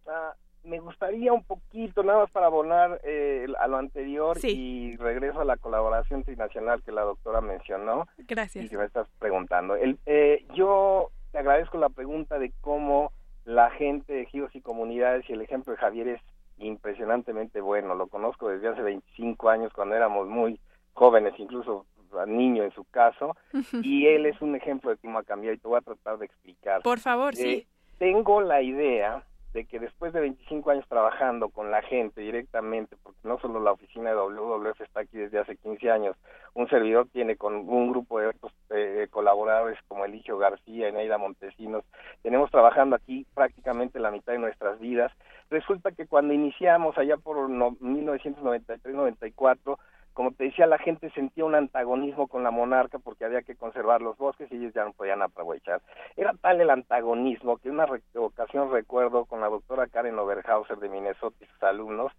[0.06, 0.34] Ah,
[0.64, 5.44] me gustaría un poquito, nada más para abonar eh, a lo anterior y regreso a
[5.44, 8.64] la colaboración internacional que la doctora mencionó Gracias.
[8.64, 9.76] y que me estás preguntando.
[9.76, 13.12] El, eh, yo te agradezco la pregunta de cómo
[13.44, 16.20] la gente de ejidos y comunidades y el ejemplo de Javier es
[16.56, 17.94] impresionantemente bueno.
[17.94, 20.58] Lo conozco desde hace 25 años cuando éramos muy
[20.94, 21.86] jóvenes, incluso
[22.28, 23.36] niño en su caso,
[23.82, 26.26] y él es un ejemplo de cómo ha cambiado y te voy a tratar de
[26.26, 26.80] explicar.
[26.82, 27.66] Por favor, Eh, sí.
[27.98, 29.24] Tengo la idea
[29.54, 33.72] de que después de 25 años trabajando con la gente directamente, porque no solo la
[33.72, 36.16] oficina de WWF está aquí desde hace 15 años,
[36.54, 41.84] un servidor tiene con un grupo de otros eh, colaboradores como Eligio García, Eneida Montesinos,
[42.22, 45.12] tenemos trabajando aquí prácticamente la mitad de nuestras vidas.
[45.50, 49.78] Resulta que cuando iniciamos allá por no- 1993-94,
[50.14, 54.00] como te decía, la gente sentía un antagonismo con la monarca porque había que conservar
[54.00, 55.82] los bosques y ellos ya no podían aprovechar.
[56.16, 61.36] Era tal el antagonismo que una ocasión recuerdo con la doctora Karen Oberhauser de Minnesota
[61.40, 62.12] y sus alumnos,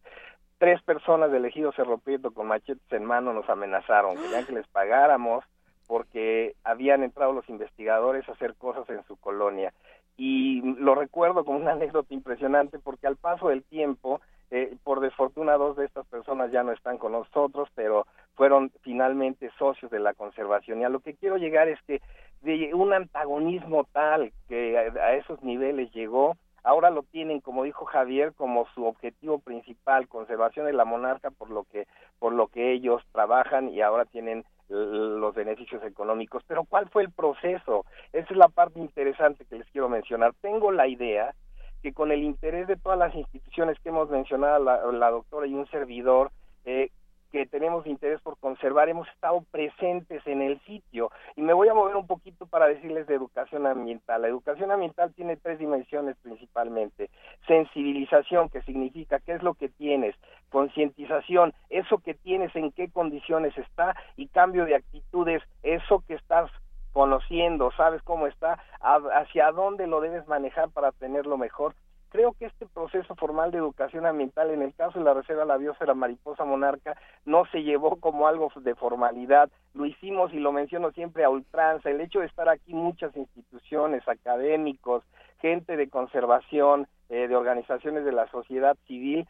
[0.57, 4.67] tres personas del ejido Cerro Prieto con machetes en mano nos amenazaron, querían que les
[4.67, 5.45] pagáramos
[5.87, 9.73] porque habían entrado los investigadores a hacer cosas en su colonia.
[10.17, 14.21] Y lo recuerdo como una anécdota impresionante porque al paso del tiempo,
[14.51, 19.49] eh, por desfortuna, dos de estas personas ya no están con nosotros, pero fueron finalmente
[19.57, 20.81] socios de la conservación.
[20.81, 22.01] Y a lo que quiero llegar es que
[22.41, 28.33] de un antagonismo tal que a, esos niveles llegó, ahora lo tienen, como dijo Javier,
[28.33, 31.87] como su objetivo principal, conservación de la monarca, por lo que,
[32.19, 36.43] por lo que ellos trabajan y ahora tienen los beneficios económicos.
[36.47, 37.85] Pero ¿cuál fue el proceso?
[38.13, 40.33] Esa es la parte interesante que les quiero mencionar.
[40.41, 41.33] Tengo la idea
[41.85, 45.53] que con el interés de todas las instituciones que hemos mencionado, la, la doctora y
[45.53, 46.31] un servidor,
[46.65, 46.89] eh,
[47.31, 51.75] que tenemos interés por conservar hemos estado presentes en el sitio y me voy a
[51.75, 54.23] mover un poquito para decirles de educación ambiental.
[54.23, 57.11] La educación ambiental tiene tres dimensiones principalmente.
[57.45, 60.15] Sensibilización, que significa qué es lo que tienes,
[60.49, 66.49] concientización, eso que tienes, en qué condiciones está y cambio de actitudes, eso que estás
[66.95, 71.75] conociendo, sabes cómo está, hacia dónde lo debes manejar para tenerlo mejor
[72.15, 75.85] Creo que este proceso formal de educación ambiental, en el caso de la Reserva de
[75.85, 80.91] la Mariposa Monarca, no se llevó como algo de formalidad, lo hicimos y lo menciono
[80.91, 81.89] siempre a ultranza.
[81.89, 85.03] El hecho de estar aquí muchas instituciones, académicos,
[85.41, 89.27] gente de conservación, eh, de organizaciones de la sociedad civil,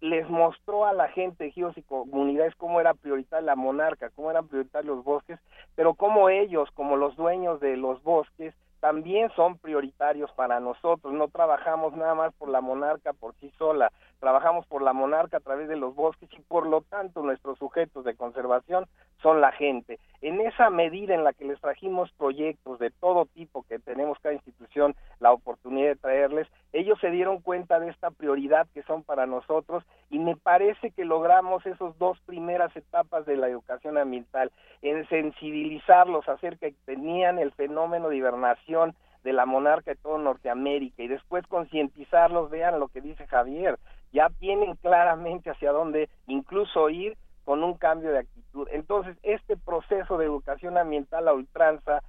[0.00, 4.46] les mostró a la gente, ejidos y comunidades cómo era prioritaria la monarca, cómo eran
[4.46, 5.38] prioritarios los bosques,
[5.74, 11.12] pero cómo ellos, como los dueños de los bosques, también son prioritarios para nosotros.
[11.12, 15.40] No trabajamos nada más por la monarca por sí sola, trabajamos por la monarca a
[15.40, 18.86] través de los bosques y por lo tanto nuestros sujetos de conservación
[19.22, 19.98] son la gente.
[20.20, 24.34] En esa medida en la que les trajimos proyectos de todo tipo que tenemos cada
[24.34, 29.26] institución la oportunidad de traerles, ellos se dieron cuenta de esta prioridad que son para
[29.26, 34.50] nosotros y me parece que logramos esas dos primeras etapas de la educación ambiental,
[34.82, 38.94] en sensibilizarlos acerca que tenían el fenómeno de hibernación
[39.24, 43.78] de la monarca de todo Norteamérica y después concientizarlos, vean lo que dice Javier,
[44.12, 48.68] ya tienen claramente hacia dónde incluso ir con un cambio de actitud.
[48.72, 52.02] Entonces, este proceso de educación ambiental a ultranza,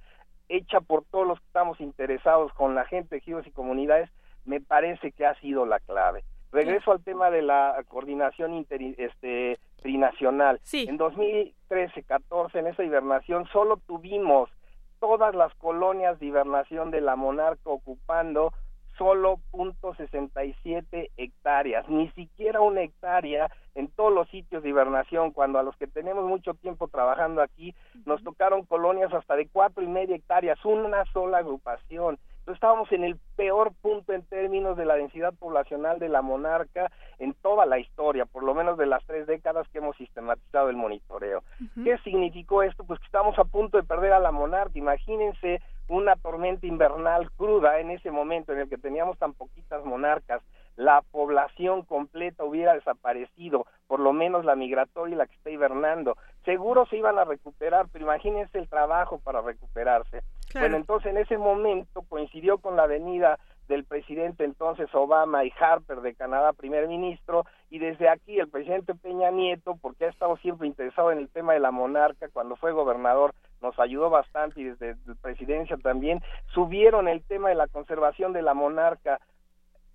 [0.48, 4.10] hecha por todos los que estamos interesados con la gente, ejidos y comunidades,
[4.44, 6.24] me parece que ha sido la clave.
[6.52, 10.60] Regreso al tema de la coordinación inter, este, trinacional.
[10.72, 14.50] En 2013-14, en esa hibernación, solo tuvimos
[14.98, 18.52] todas las colonias de hibernación de la monarca ocupando
[19.00, 25.62] solo .67 hectáreas, ni siquiera una hectárea en todos los sitios de hibernación, cuando a
[25.62, 27.74] los que tenemos mucho tiempo trabajando aquí,
[28.04, 32.18] nos tocaron colonias hasta de cuatro y media hectáreas, una sola agrupación.
[32.40, 36.92] Entonces estábamos en el peor punto en términos de la densidad poblacional de la monarca
[37.18, 40.76] en toda la historia, por lo menos de las tres décadas que hemos sistematizado el
[40.76, 41.42] monitoreo.
[41.84, 42.84] ¿Qué significó esto?
[42.84, 44.78] Pues que estamos a punto de perder a la monarca.
[44.78, 50.40] Imagínense una tormenta invernal cruda en ese momento en el que teníamos tan poquitas monarcas,
[50.76, 56.16] la población completa hubiera desaparecido, por lo menos la migratoria y la que está hibernando.
[56.44, 60.22] Seguro se iban a recuperar, pero imagínense el trabajo para recuperarse.
[60.54, 63.38] Bueno, entonces en ese momento coincidió con la venida
[63.68, 68.94] del presidente entonces Obama y Harper de Canadá, primer ministro, y desde aquí el presidente
[68.94, 72.72] Peña Nieto, porque ha estado siempre interesado en el tema de la monarca, cuando fue
[72.72, 76.20] gobernador nos ayudó bastante y desde presidencia también,
[76.54, 79.20] subieron el tema de la conservación de la monarca,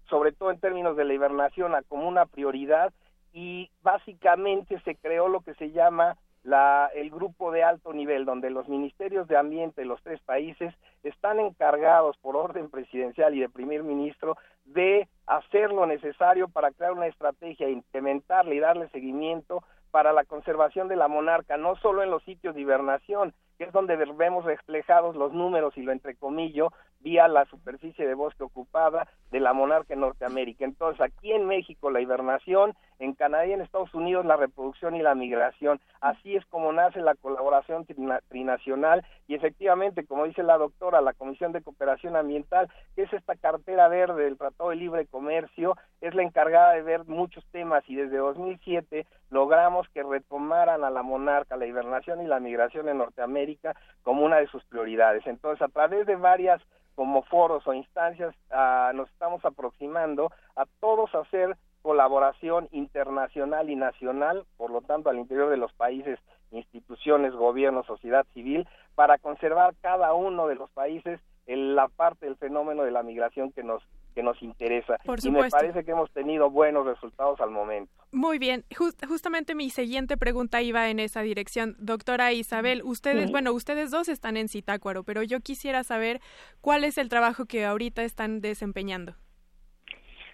[0.10, 2.94] sobre todo en términos de la hibernación, como una prioridad
[3.34, 8.52] y básicamente se creó lo que se llama la, el grupo de alto nivel, donde
[8.52, 13.50] los ministerios de ambiente de los tres países están encargados por orden presidencial y de
[13.50, 19.64] primer ministro de hacer lo necesario para crear una estrategia, implementarla y darle seguimiento
[19.96, 23.72] para la conservación de la monarca, no solo en los sitios de hibernación, que es
[23.72, 29.40] donde vemos reflejados los números y lo entrecomillo vía la superficie de bosque ocupada de
[29.40, 30.66] la monarca en Norteamérica.
[30.66, 35.02] Entonces, aquí en México la hibernación, en Canadá y en Estados Unidos la reproducción y
[35.02, 35.80] la migración.
[36.02, 37.86] Así es como nace la colaboración
[38.28, 43.36] trinacional y efectivamente, como dice la doctora, la Comisión de Cooperación Ambiental, que es esta
[43.36, 47.96] cartera verde del Tratado de Libre Comercio, es la encargada de ver muchos temas y
[47.96, 53.76] desde 2007 logramos que retomaran a la monarca, la hibernación y la migración en Norteamérica
[54.04, 55.26] como una de sus prioridades.
[55.28, 56.62] Entonces, a través de varias
[56.96, 64.46] como foros o instancias ah, nos estamos aproximando a todos hacer colaboración internacional y nacional,
[64.58, 66.18] por lo tanto al interior de los países,
[66.52, 72.36] instituciones, gobiernos, sociedad civil, para conservar cada uno de los países en la parte del
[72.38, 73.84] fenómeno de la migración que nos
[74.16, 77.92] que nos interesa y me parece que hemos tenido buenos resultados al momento.
[78.14, 81.76] Muy bien, justamente mi siguiente pregunta iba en esa dirección.
[81.80, 86.22] Doctora Isabel, ustedes, bueno, ustedes dos están en Citácuaro, pero yo quisiera saber
[86.62, 89.16] cuál es el trabajo que ahorita están desempeñando.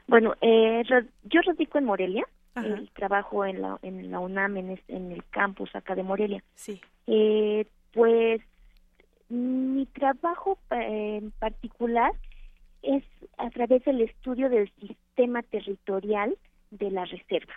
[0.08, 0.84] Bueno, eh,
[1.24, 2.28] yo radico en Morelia,
[2.94, 6.44] trabajo en la, en la UNAM, en, en, el campus acá de Morelia.
[6.54, 6.80] Sí.
[7.08, 8.42] Eh, pues
[9.32, 12.12] mi trabajo eh, en particular
[12.82, 13.04] es
[13.38, 16.36] a través del estudio del sistema territorial
[16.72, 17.54] de la reserva.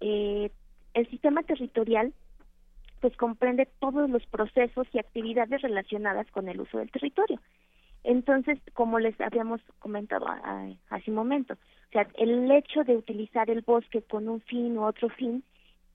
[0.00, 0.50] eh,
[0.94, 2.12] el sistema territorial
[3.00, 7.40] pues comprende todos los procesos y actividades relacionadas con el uso del territorio.
[8.04, 10.26] Entonces, como les habíamos comentado
[10.90, 14.84] hace un momento, o sea, el hecho de utilizar el bosque con un fin u
[14.84, 15.42] otro fin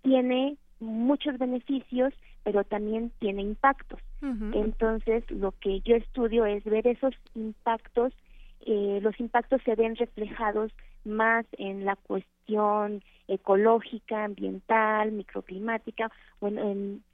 [0.03, 2.13] tiene muchos beneficios,
[2.43, 3.99] pero también tiene impactos.
[4.21, 8.13] Entonces, lo que yo estudio es ver esos impactos,
[8.61, 10.71] eh, los impactos se ven reflejados
[11.03, 16.61] más en la cuestión ecológica, ambiental, microclimática, bueno,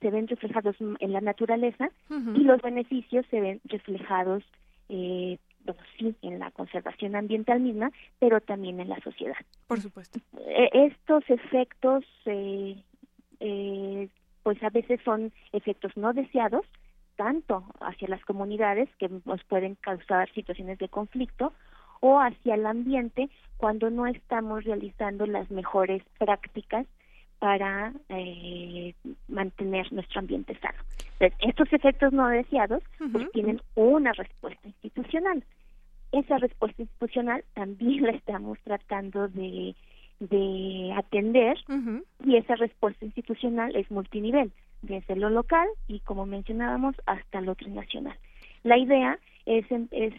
[0.01, 4.43] se ven reflejados en la naturaleza y los beneficios se ven reflejados
[4.89, 5.37] eh,
[5.97, 9.35] sí, en la conservación ambiental misma, pero también en la sociedad.
[9.67, 10.19] Por supuesto.
[10.39, 12.77] E, estos efectos, eh,
[13.39, 14.09] eh,
[14.47, 16.65] pues a veces son efectos no deseados,
[17.17, 21.51] tanto hacia las comunidades que nos pueden causar situaciones de conflicto
[21.99, 26.87] o hacia el ambiente cuando no estamos realizando las mejores prácticas
[27.39, 28.93] para eh,
[29.27, 30.81] mantener nuestro ambiente sano.
[31.19, 32.81] estos efectos no deseados
[33.11, 35.43] pues tienen una respuesta institucional.
[36.13, 39.75] Esa respuesta institucional también la estamos tratando de,
[40.19, 41.57] de atender
[42.23, 44.51] y esa respuesta institucional es multinivel,
[44.81, 48.17] desde lo local y como mencionábamos hasta lo trinacional.
[48.63, 50.13] La idea es, es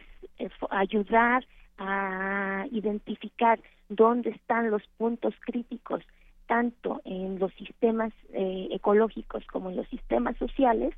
[0.70, 1.44] ayudar
[1.78, 6.02] a identificar dónde están los puntos críticos
[6.48, 10.94] tanto en los sistemas eh, ecológicos como en los sistemas sociales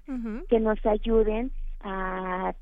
[0.48, 2.54] que nos ayuden a,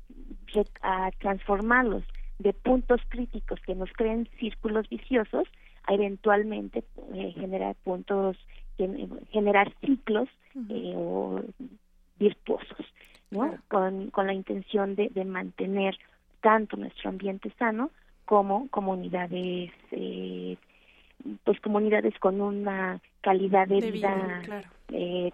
[0.81, 2.03] a transformarlos
[2.39, 5.47] de puntos críticos que nos creen círculos viciosos
[5.85, 8.37] a eventualmente eh, generar puntos
[9.31, 10.29] generar ciclos
[10.69, 11.43] eh,
[12.17, 12.85] virtuosos
[13.29, 15.97] no con, con la intención de, de mantener
[16.41, 17.91] tanto nuestro ambiente sano
[18.25, 20.57] como comunidades eh,
[21.43, 24.63] pues comunidades con una calidad de, vida,
[24.93, 25.31] eh,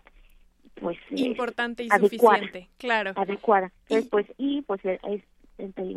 [0.76, 3.12] pues eh, importante y suficiente claro.
[3.16, 3.72] adecuada.
[3.90, 5.22] Y, pues y pues es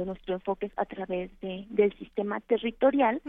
[0.04, 3.20] nuestro enfoque es a través de del sistema territorial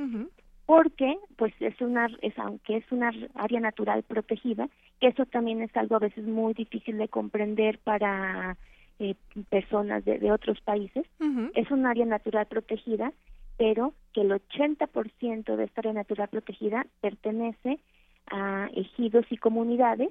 [0.69, 4.69] porque pues es una es aunque es una área natural protegida
[5.01, 8.55] eso también es algo a veces muy difícil de comprender para
[8.99, 9.15] eh,
[9.49, 11.07] personas de, de, otros países.
[11.55, 13.11] Es un área natural protegida
[13.57, 17.79] pero que el 80% de esta área natural protegida pertenece
[18.27, 20.09] a ejidos y comunidades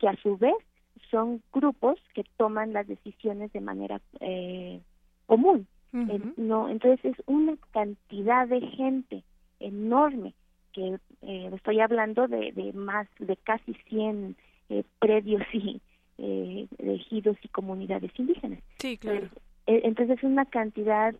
[0.00, 0.56] que a su vez
[1.12, 4.80] son grupos que toman las decisiones de manera eh,
[5.26, 5.68] común.
[5.94, 9.22] Eh, no, entonces es una cantidad de gente
[9.62, 10.34] enorme
[10.72, 14.36] que eh, estoy hablando de, de, más de casi 100
[14.70, 15.80] eh, predios y
[16.18, 18.60] eh, ejidos y comunidades indígenas.
[18.78, 19.28] Sí, claro.
[19.66, 21.14] entonces es una cantidad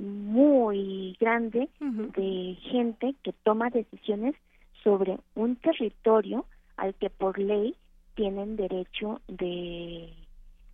[0.00, 4.34] muy grande de gente que toma decisiones
[4.82, 6.46] sobre un territorio
[6.76, 7.76] al que por ley
[8.14, 10.12] tienen derecho de,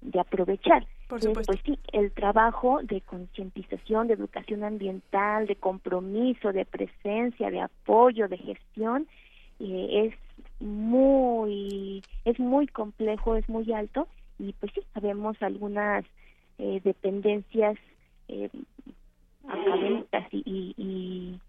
[0.01, 0.87] de aprovechar.
[1.09, 1.53] Por supuesto.
[1.53, 8.29] Pues sí, el trabajo de concientización, de educación ambiental, de compromiso, de presencia, de apoyo,
[8.29, 9.07] de gestión,
[9.61, 10.15] eh, es
[10.61, 16.05] muy es muy complejo, es muy alto y pues sí, sabemos algunas
[16.59, 17.77] eh, dependencias
[18.29, 18.49] eh,
[19.47, 21.41] académicas y, y,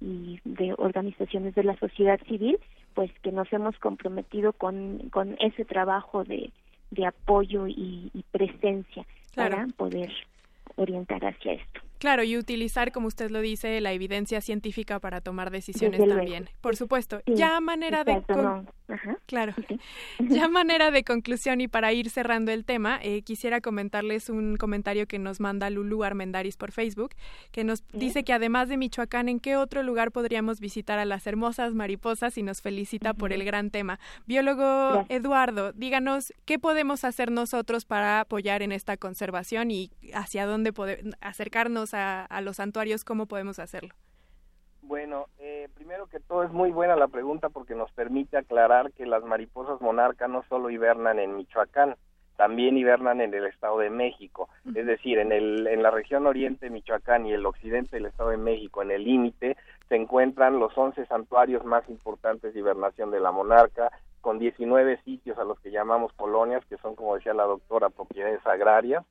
[0.00, 2.58] y, de organizaciones de la sociedad civil,
[2.94, 6.50] pues que nos hemos comprometido con, con ese trabajo de,
[6.96, 10.12] de apoyo y, presencia para poder
[10.76, 11.80] orientar hacia esto.
[11.98, 16.48] Claro, y utilizar, como usted lo dice, la evidencia científica para tomar decisiones también.
[16.60, 17.22] Por supuesto.
[17.26, 18.22] ya manera de
[19.26, 19.54] claro.
[20.18, 25.06] Ya manera de conclusión y para ir cerrando el tema, eh, quisiera comentarles un comentario
[25.06, 27.10] que nos manda Lulu Armendaris por Facebook,
[27.50, 31.26] que nos dice que además de Michoacán, ¿en qué otro lugar podríamos visitar a las
[31.26, 32.38] hermosas mariposas?
[32.38, 33.98] Y nos felicita por el gran tema.
[34.26, 40.72] Biólogo Eduardo, díganos qué podemos hacer nosotros para apoyar en esta conservación y hacia dónde
[40.72, 43.94] podemos acercarnos a, los santuarios, ¿cómo podemos hacerlo?
[44.86, 49.04] Bueno, eh, primero que todo es muy buena la pregunta porque nos permite aclarar que
[49.04, 51.96] las mariposas monarcas no solo hibernan en Michoacán,
[52.36, 56.66] también hibernan en el Estado de México, es decir, en, el, en la región oriente
[56.66, 59.56] de Michoacán y el occidente del Estado de México, en el límite,
[59.88, 63.90] se encuentran los 11 santuarios más importantes de hibernación de la monarca,
[64.20, 68.46] con 19 sitios a los que llamamos colonias, que son, como decía la doctora, propiedades
[68.46, 69.04] agrarias,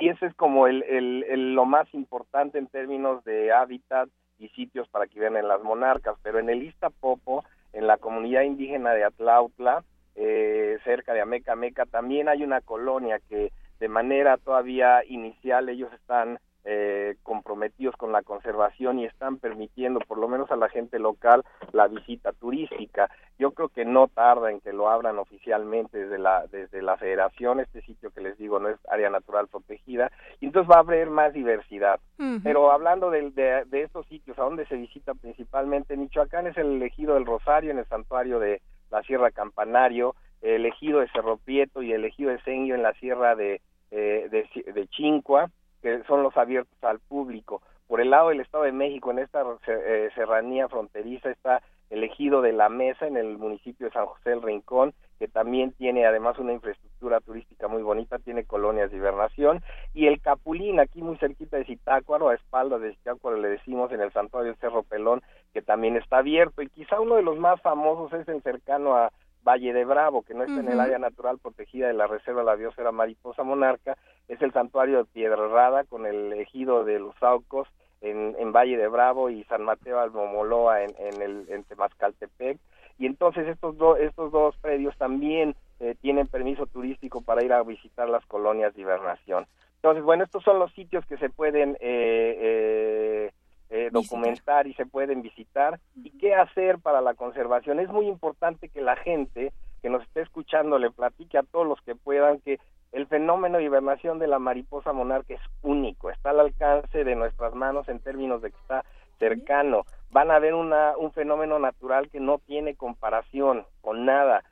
[0.00, 4.08] y ese es como el, el, lo más importante en términos de hábitat
[4.40, 8.92] y sitios para que vivan las monarcas, pero en el Iztapopo, en la comunidad indígena
[8.92, 9.84] de Atlautla,
[10.16, 15.92] eh, cerca de Ameca Meca, también hay una colonia que de manera todavía inicial ellos
[15.92, 20.98] están eh, comprometidos con la conservación y están permitiendo, por lo menos a la gente
[20.98, 23.10] local, la visita turística.
[23.38, 27.60] Yo creo que no tarda en que lo abran oficialmente desde la desde la Federación.
[27.60, 30.10] Este sitio que les digo no es área natural protegida,
[30.40, 32.00] y entonces va a haber más diversidad.
[32.42, 36.74] Pero hablando de, de, de estos sitios a donde se visita principalmente Michoacán es el
[36.74, 38.60] elegido del Rosario en el santuario de
[38.90, 42.92] la Sierra Campanario, el ejido de Cerro Prieto y el ejido de Senguio en la
[42.94, 43.60] sierra de,
[43.90, 45.50] eh, de, de Chincua,
[45.82, 47.62] que son los abiertos al público.
[47.86, 52.40] Por el lado del Estado de México, en esta eh, serranía fronteriza, está el ejido
[52.40, 56.38] de la Mesa en el municipio de San José del Rincón, que también tiene además
[56.38, 59.60] una infraestructura turística muy bonita, tiene colonias de hibernación,
[59.92, 64.00] y el Capulín, aquí muy cerquita de Zitácuaro, a espaldas de Zitácuaro le decimos en
[64.00, 65.20] el santuario Cerro Pelón,
[65.52, 69.12] que también está abierto, y quizá uno de los más famosos es el cercano a
[69.42, 72.46] Valle de Bravo, que no está en el área natural protegida de la Reserva de
[72.46, 73.96] la Biosfera Mariposa Monarca,
[74.28, 77.68] es el santuario de Piedra Rada con el ejido de los Saucos
[78.00, 82.58] en, en Valle de Bravo y San Mateo Almomoloa en, en, el, en Temascaltepec.
[82.98, 87.62] Y entonces estos, dos estos dos predios también eh, tienen permiso turístico para ir a
[87.62, 89.46] visitar las colonias de hibernación.
[89.76, 93.29] Entonces, bueno, estos son los sitios que se pueden eh, eh,
[93.70, 95.80] eh, documentar y se pueden visitar.
[95.96, 97.80] ¿Y qué hacer para la conservación?
[97.80, 101.80] Es muy importante que la gente que nos esté escuchando le platique a todos los
[101.82, 102.58] que puedan que
[102.92, 107.54] el fenómeno de hibernación de la mariposa monarca es único, está al alcance de nuestras
[107.54, 108.84] manos en términos de que está
[109.20, 109.84] cercano.
[110.10, 114.42] Van a ver una, un fenómeno natural que no tiene comparación con nada.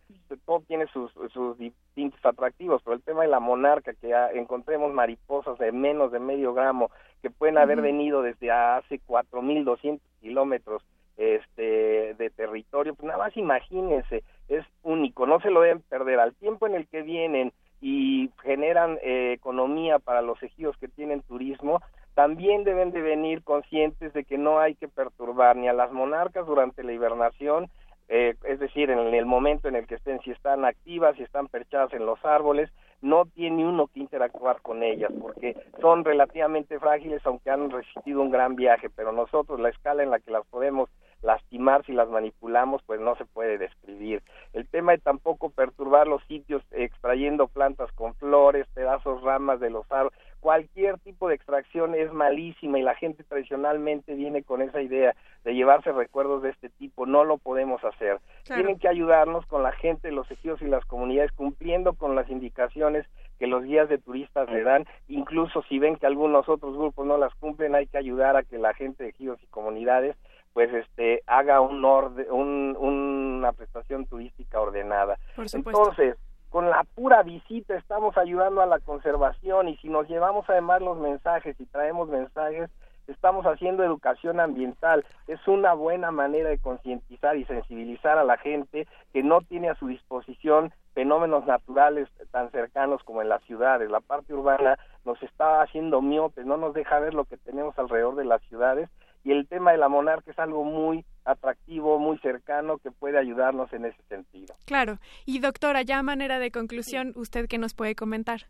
[0.45, 5.59] Todo tiene sus, sus distintos atractivos, pero el tema de la monarca, que encontremos mariposas
[5.59, 6.93] de menos de medio gramo,
[7.23, 10.85] que pueden haber venido desde hace 4.200 kilómetros
[11.16, 16.20] este, de territorio, pues nada más imagínense, es único, no se lo deben perder.
[16.20, 21.23] Al tiempo en el que vienen y generan eh, economía para los ejidos que tienen
[21.23, 21.81] turismo,
[22.15, 26.47] también deben de venir conscientes de que no hay que perturbar ni a las monarcas
[26.47, 27.71] durante la hibernación,
[28.09, 31.47] eh, es decir, en el momento en el que estén, si están activas, si están
[31.47, 32.71] perchadas en los árboles,
[33.03, 38.31] no tiene uno que interactuar con ellas porque son relativamente frágiles aunque han resistido un
[38.31, 40.91] gran viaje, pero nosotros la escala en la que las podemos
[41.23, 44.23] lastimar si las manipulamos pues no se puede describir.
[44.53, 49.90] El tema de tampoco perturbar los sitios extrayendo plantas con flores, pedazos, ramas de los
[49.90, 55.15] árboles, cualquier tipo de extracción es malísima y la gente tradicionalmente viene con esa idea
[55.45, 58.19] de llevarse recuerdos de este tipo, no lo podemos hacer.
[58.45, 63.07] Tienen que ayudarnos con la gente, los ejidos y las comunidades cumpliendo con las indicaciones
[63.39, 67.16] que los guías de turistas le dan, incluso si ven que algunos otros grupos no
[67.19, 70.16] las cumplen, hay que ayudar a que la gente de ejidos y comunidades
[70.59, 75.16] pues este haga un, un una prestación turística ordenada.
[75.36, 76.16] Entonces,
[76.48, 80.98] con la pura visita estamos ayudando a la conservación y si nos llevamos además los
[80.98, 82.70] mensajes y traemos mensajes,
[83.06, 85.05] estamos haciendo educación ambiental.
[85.28, 89.76] Es una buena manera de concientizar y sensibilizar a la gente que no tiene a
[89.76, 93.89] su disposición fenómenos naturales tan cercanos como en las ciudades.
[93.93, 98.16] La parte urbana nos está haciendo miopes, no nos deja ver lo que tenemos alrededor
[98.16, 98.90] de las ciudades
[99.24, 103.73] y el tema de la monarca es algo muy atractivo, muy cercano que puede ayudarnos
[103.73, 104.55] en ese sentido.
[104.65, 104.99] Claro.
[105.27, 108.47] Y doctora, ya a manera de conclusión, ¿usted qué nos puede comentar?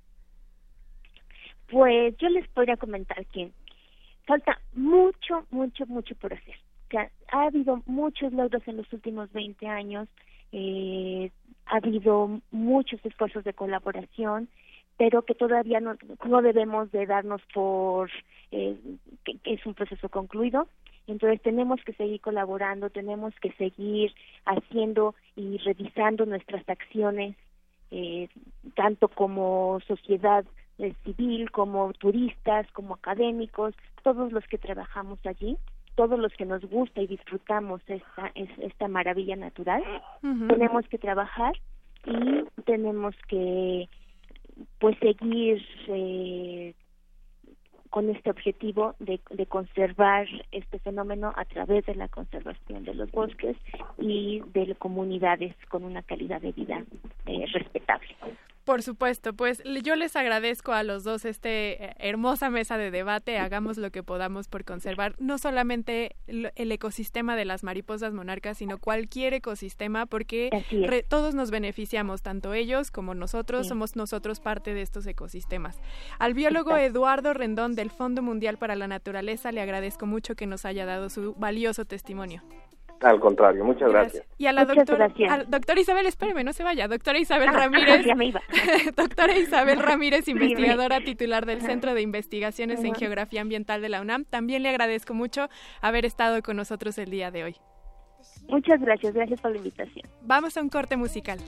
[1.71, 3.51] Pues yo les podría comentar que
[4.27, 6.55] falta mucho, mucho, mucho por hacer.
[7.33, 10.09] ha habido muchos logros en los últimos 20 años,
[10.53, 11.31] eh,
[11.67, 14.49] ha habido muchos esfuerzos de colaboración,
[14.99, 15.97] pero que todavía no,
[16.27, 18.11] no debemos de darnos por
[18.51, 18.77] eh,
[19.25, 20.69] que, es un proceso concluido.
[21.07, 24.13] Entonces tenemos que seguir colaborando, tenemos que seguir
[24.45, 27.37] haciendo y revisando nuestras acciones,
[27.93, 28.29] eh,
[28.75, 30.45] tanto como sociedad
[30.79, 35.57] eh, civil, como turistas, como académicos, todos los que trabajamos allí,
[35.95, 39.83] todos los que nos gusta y disfrutamos esta, esta maravilla natural,
[40.21, 41.55] tenemos que trabajar
[42.05, 43.89] y tenemos que
[44.79, 46.75] pues seguir eh,
[47.91, 53.11] con este objetivo de, de, conservar este fenómeno a través de la conservación de los
[53.11, 53.57] bosques
[53.99, 56.85] y de comunidades con una calidad de vida
[57.27, 58.15] eh, respetable.
[58.69, 63.39] Por supuesto, pues yo les agradezco a los dos este eh, hermosa mesa de debate,
[63.39, 68.77] hagamos lo que podamos por conservar no solamente el ecosistema de las mariposas monarcas, sino
[68.77, 70.51] cualquier ecosistema, porque
[71.09, 75.79] todos nos beneficiamos, tanto ellos como nosotros, somos nosotros parte de estos ecosistemas.
[76.19, 80.67] Al biólogo Eduardo Rendón del Fondo Mundial para la Naturaleza le agradezco mucho que nos
[80.67, 82.43] haya dado su valioso testimonio.
[83.01, 84.27] Al contrario, muchas gracias.
[84.39, 85.09] Y a la doctora,
[85.47, 88.07] doctora Isabel, espéreme, no se vaya, doctora Isabel ah, Ramírez.
[88.97, 94.25] doctora Isabel Ramírez, investigadora titular del Centro de Investigaciones en Geografía Ambiental de la UNAM,
[94.25, 95.49] también le agradezco mucho
[95.81, 97.57] haber estado con nosotros el día de hoy.
[98.49, 100.09] Muchas gracias, gracias por la invitación.
[100.23, 101.39] Vamos a un corte musical.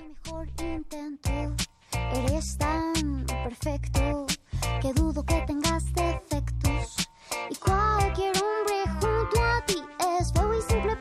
[2.26, 4.26] Eres tan perfecto
[4.80, 7.08] que dudo que tengas defectos
[7.50, 9.76] y cualquier hombre junto a ti
[10.18, 10.96] es feo y simple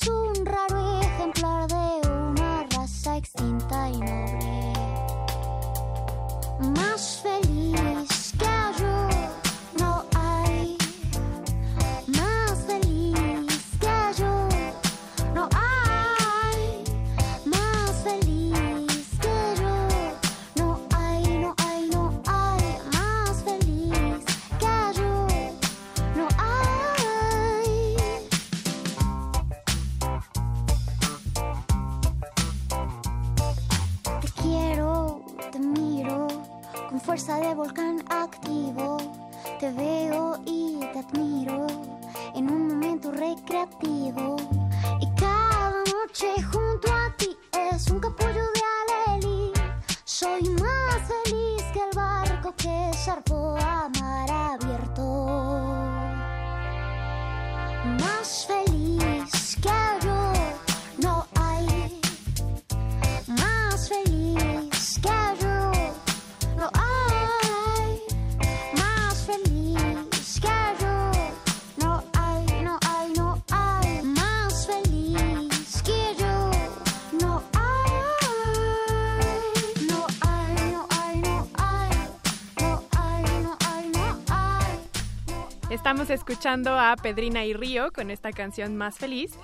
[0.00, 4.72] es un raro ejemplar de una raza extinta y noble,
[6.74, 8.17] más feliz.
[37.08, 38.98] Fuerza de volcán activo.
[39.58, 41.66] Te veo y te admiro
[42.34, 44.36] en un momento recreativo.
[45.00, 47.34] Y cada noche junto a ti
[47.72, 49.52] es un capullo de alelí.
[50.04, 55.02] Soy más feliz que el barco que zarpó a mar abierto.
[58.02, 60.37] Más feliz que yo
[85.88, 89.38] Estamos escuchando a Pedrina y Río con esta canción Más Feliz.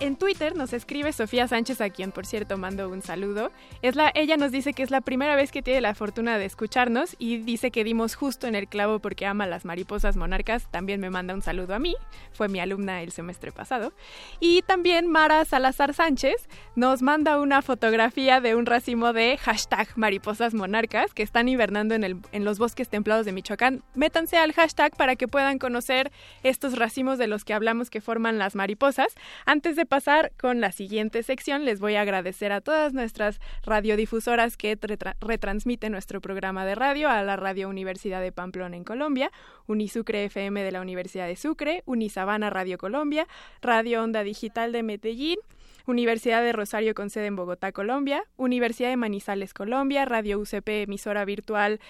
[0.00, 3.50] En Twitter nos escribe Sofía Sánchez, a quien por cierto mando un saludo.
[3.82, 7.38] Ella nos dice que es la primera vez que tiene la fortuna de escucharnos y
[7.38, 10.70] dice que dimos justo en el clavo porque ama las mariposas monarcas.
[10.70, 11.96] También me manda un saludo a mí,
[12.30, 13.92] fue mi alumna el semestre pasado.
[14.38, 20.54] Y también Mara Salazar Sánchez nos manda una fotografía de un racimo de hashtag mariposas
[21.12, 23.82] que están hibernando en, el, en los bosques templados de Michoacán.
[23.96, 26.12] Métanse al hashtag para que puedan conocer
[26.44, 29.12] estos racimos de los que hablamos que forman las mariposas.
[29.44, 34.56] Antes de pasar con la siguiente sección, les voy a agradecer a todas nuestras radiodifusoras
[34.56, 39.32] que retra retransmiten nuestro programa de radio, a la Radio Universidad de Pamplona en Colombia,
[39.66, 43.26] Unisucre FM de la Universidad de Sucre, Unisabana Radio Colombia,
[43.62, 45.38] Radio Onda Digital de Medellín,
[45.86, 51.24] Universidad de Rosario con sede en Bogotá, Colombia, Universidad de Manizales, Colombia, Radio UCP, emisora
[51.24, 51.80] virtual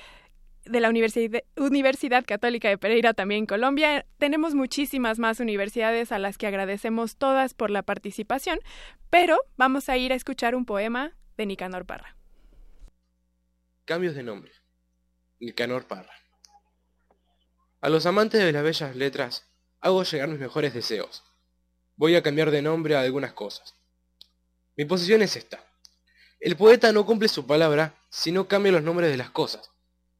[0.68, 4.06] de la Universidad, Católica de Pereira, también Colombia.
[4.18, 8.60] Tenemos muchísimas más universidades a las que agradecemos todas por la participación,
[9.10, 12.16] pero vamos a ir a escuchar un poema de Nicanor Parra.
[13.84, 14.52] Cambios de nombre.
[15.40, 16.12] Nicanor Parra.
[17.80, 19.48] A los amantes de las bellas letras
[19.80, 21.24] hago llegar mis mejores deseos.
[21.96, 23.74] Voy a cambiar de nombre a algunas cosas.
[24.76, 25.64] Mi posición es esta.
[26.40, 29.70] El poeta no cumple su palabra si no cambia los nombres de las cosas.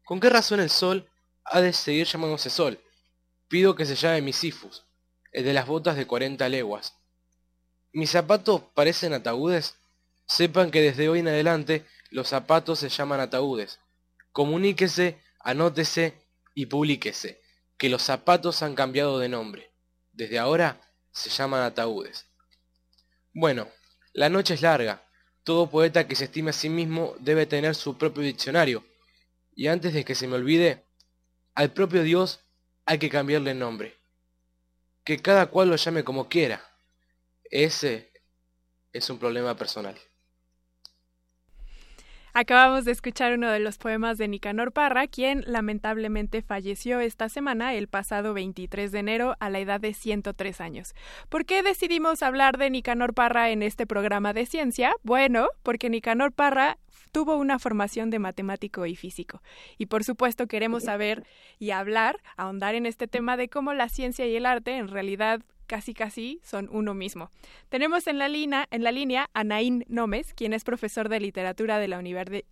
[0.08, 1.06] ¿Con qué razón el sol
[1.44, 2.80] ha de seguir llamándose sol?
[3.46, 4.86] Pido que se llame Misifus,
[5.32, 6.94] el de las botas de cuarenta leguas.
[7.92, 9.74] ¿Mis zapatos parecen ataúdes?
[10.26, 13.80] Sepan que desde hoy en adelante los zapatos se llaman ataúdes.
[14.32, 16.14] Comuníquese, anótese
[16.54, 17.42] y publíquese,
[17.76, 19.74] que los zapatos han cambiado de nombre.
[20.12, 20.80] Desde ahora
[21.12, 22.24] se llaman ataúdes.
[23.34, 23.68] Bueno,
[24.14, 25.06] la noche es larga.
[25.44, 28.87] Todo poeta que se estime a sí mismo debe tener su propio diccionario.
[29.58, 30.84] Y antes de que se me olvide,
[31.56, 32.44] al propio Dios
[32.86, 33.96] hay que cambiarle el nombre.
[35.02, 36.62] Que cada cual lo llame como quiera.
[37.50, 38.12] Ese
[38.92, 39.98] es un problema personal.
[42.34, 47.74] Acabamos de escuchar uno de los poemas de Nicanor Parra, quien lamentablemente falleció esta semana,
[47.74, 50.94] el pasado 23 de enero, a la edad de 103 años.
[51.28, 54.94] ¿Por qué decidimos hablar de Nicanor Parra en este programa de ciencia?
[55.02, 56.78] Bueno, porque Nicanor Parra
[57.08, 59.42] tuvo una formación de matemático y físico.
[59.76, 61.24] Y por supuesto queremos saber
[61.58, 65.40] y hablar, ahondar en este tema de cómo la ciencia y el arte en realidad
[65.68, 67.30] casi casi son uno mismo.
[67.68, 71.78] Tenemos en la, línea, en la línea a Naín Nómez, quien es profesor de literatura
[71.78, 72.00] de la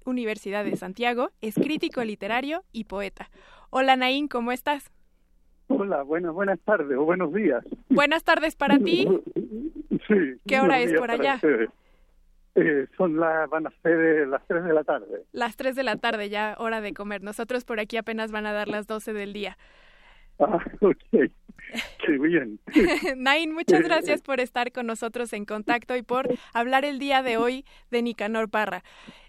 [0.04, 3.30] Universidad de Santiago, es crítico literario y poeta.
[3.70, 4.92] Hola Naín, ¿cómo estás?
[5.68, 7.64] Hola, buenas, buenas tardes o buenos días.
[7.88, 9.08] Buenas tardes para ti.
[10.08, 10.14] Sí.
[10.46, 11.40] ¿Qué hora es por allá?
[12.56, 15.24] Eh, son las, van a ser las 3 de la tarde.
[15.32, 17.22] Las 3 de la tarde, ya hora de comer.
[17.22, 19.58] Nosotros por aquí apenas van a dar las 12 del día.
[20.38, 20.96] Ah, ok.
[21.10, 22.58] Qué bien.
[23.16, 27.36] Nain, muchas gracias por estar con nosotros en contacto y por hablar el día de
[27.36, 28.82] hoy de Nicanor Parra.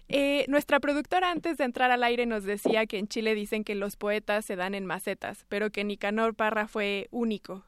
[0.08, 3.74] Eh, nuestra productora antes de entrar al aire nos decía que en Chile dicen que
[3.74, 7.64] los poetas se dan en macetas, pero que Nicanor Parra fue único.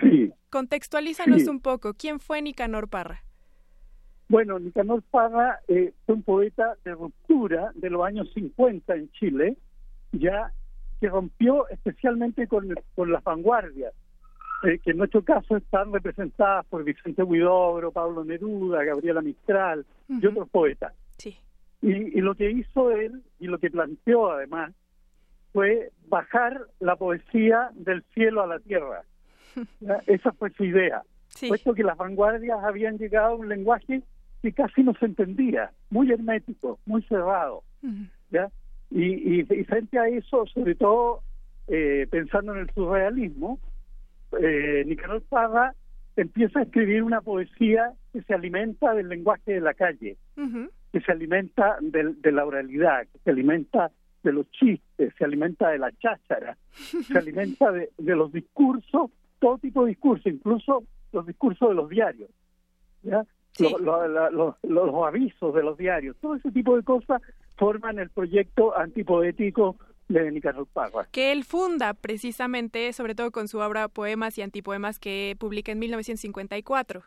[0.00, 0.32] Sí.
[0.50, 1.48] Contextualízanos Sí.
[1.48, 1.94] un poco.
[1.94, 3.22] ¿Quién fue Nicanor Parra?
[4.32, 9.58] Bueno, Nicanor Parra eh, fue un poeta de ruptura de los años 50 en Chile,
[10.10, 10.50] ya
[10.98, 13.92] que rompió especialmente con, con las vanguardias,
[14.62, 20.24] eh, que en nuestro caso están representadas por Vicente Huidobro, Pablo Neruda, Gabriela Mistral y
[20.24, 20.94] otros poetas.
[21.18, 21.36] Sí.
[21.82, 24.72] Y, y lo que hizo él, y lo que planteó además,
[25.52, 29.02] fue bajar la poesía del cielo a la tierra.
[30.06, 31.02] Esa fue su idea.
[31.48, 34.02] Puesto que las vanguardias habían llegado a un lenguaje
[34.42, 37.62] que casi no se entendía, muy hermético, muy cerrado.
[38.30, 38.50] ¿ya?
[38.90, 41.22] Y, y, y frente a eso, sobre todo
[41.68, 43.60] eh, pensando en el surrealismo,
[44.40, 45.74] eh, Nicanor Parra
[46.16, 50.16] empieza a escribir una poesía que se alimenta del lenguaje de la calle,
[50.92, 53.90] que se alimenta de la oralidad, que se alimenta
[54.22, 59.84] de los chistes, se alimenta de la cháchara, se alimenta de, los discursos, todo tipo
[59.84, 62.30] de discursos, incluso los discursos de los diarios,
[63.02, 63.24] ¿ya?
[63.58, 67.20] Los, avisos de los diarios, todo ese tipo de cosas
[67.56, 69.76] forman el proyecto antipoético
[70.08, 71.06] de Nicanor Parra.
[71.10, 75.78] Que él funda precisamente, sobre todo con su obra Poemas y Antipoemas que publica en
[75.78, 77.02] 1954.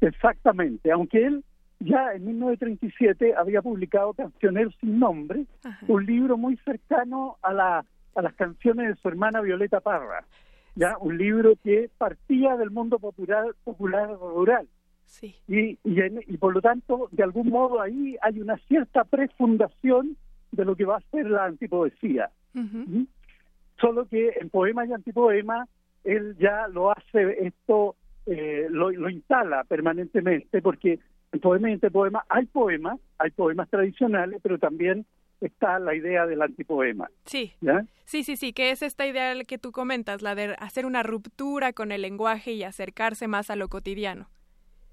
[0.00, 1.44] Exactamente, aunque él
[1.80, 5.46] ya en 1937 había publicado Cancioneros sin nombre,
[5.88, 7.84] un libro muy cercano a, la,
[8.14, 10.24] a las canciones de su hermana Violeta Parra,
[10.74, 14.68] ya un libro que partía del mundo popular, popular rural.
[15.10, 15.34] Sí.
[15.48, 20.16] Y, y, por lo tanto, de algún modo ahí hay una cierta prefundación
[20.52, 22.30] de lo que va a ser la antipoesía.
[22.54, 23.02] ¿Mm?
[23.80, 25.66] Solo que en poema y antipoema
[26.04, 27.96] él ya lo hace esto,
[28.26, 31.00] eh, lo, lo instala permanentemente, porque
[31.32, 35.06] en poema y poema hay poemas, hay poemas tradicionales, pero también
[35.40, 37.10] está la idea del antipoema.
[37.24, 37.52] Sí.
[38.04, 41.72] Sí, sí, sí, que es esta idea que tú comentas, la de hacer una ruptura
[41.72, 44.28] con el lenguaje y acercarse más a lo cotidiano.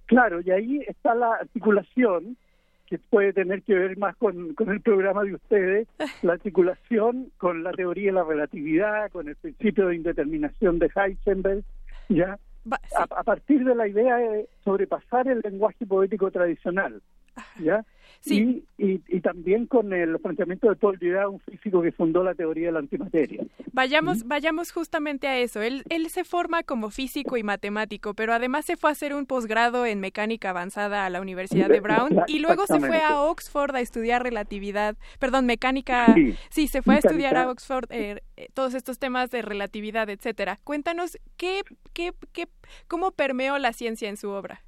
[0.07, 2.37] Claro, y ahí está la articulación
[2.87, 5.87] que puede tener que ver más con, con el programa de ustedes,
[6.23, 11.63] la articulación con la teoría de la relatividad, con el principio de indeterminación de Heisenberg,
[12.09, 12.39] ¿ya?
[12.95, 17.01] a, partir de la idea de sobrepasar el lenguaje poético tradicional,
[17.59, 17.85] ¿ya?
[18.21, 18.63] Sí.
[18.77, 22.71] Y, y, también con el planteamiento de Tolstoy, un físico que fundó la teoría de
[22.73, 23.43] la antimateria.
[23.71, 25.61] Vayamos, vayamos justamente a eso.
[25.61, 29.25] Él, él se forma como físico y matemático, pero además se fue a hacer un
[29.25, 33.75] posgrado en mecánica avanzada a la Universidad de Brown y luego se fue a Oxford
[33.75, 36.13] a estudiar relatividad, perdón, mecánica.
[36.49, 40.59] Sí, se fue a estudiar a Oxford eh, eh, todos estos temas de relatividad, etcétera.
[40.63, 41.61] Cuéntanos qué,
[41.93, 42.47] qué, qué,
[42.87, 44.63] cómo permeó la ciencia en su obra.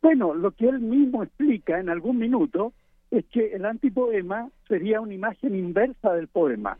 [0.00, 2.72] Bueno, lo que él mismo explica en algún minuto
[3.10, 6.78] es que el antipoema sería una imagen inversa del poema,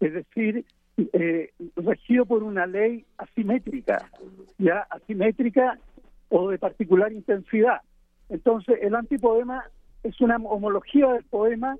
[0.00, 0.64] es decir,
[1.12, 4.10] eh, regido por una ley asimétrica,
[4.58, 5.78] ya asimétrica
[6.28, 7.80] o de particular intensidad.
[8.28, 9.64] Entonces, el antipoema
[10.02, 11.76] es una homología del poema,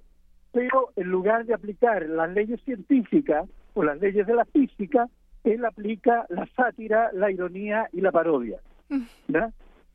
[0.52, 5.08] pero en lugar de aplicar las leyes científicas o las leyes de la física,
[5.44, 8.58] él aplica la sátira, la ironía y la parodia.
[8.88, 9.02] Mm.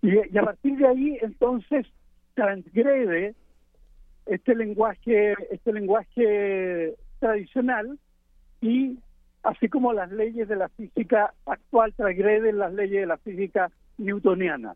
[0.03, 1.87] Y, a partir de ahí, entonces,
[2.35, 3.35] transgrede
[4.25, 7.97] este lenguaje, este lenguaje tradicional
[8.61, 8.99] y
[9.43, 14.75] así como las leyes de la física actual transgreden las leyes de la física newtoniana.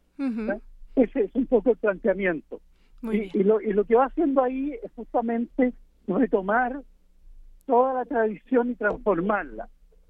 [0.96, 2.62] Ese es un poco el planteamiento.
[3.04, 5.74] y, lo, y lo que va haciendo ahí es justamente
[6.08, 6.82] retomar
[7.66, 9.68] toda la tradición y transformarla.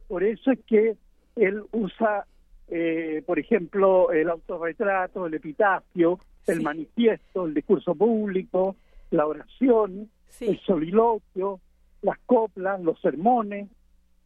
[0.07, 0.95] Por eso es que
[1.35, 2.25] él usa
[2.69, 8.75] eh, por ejemplo, el autorretrato, el epitafio, el manifiesto, el discurso público,
[9.11, 10.09] la oración,
[10.41, 11.59] el soliloquio,
[12.01, 13.69] las coplas, los sermones,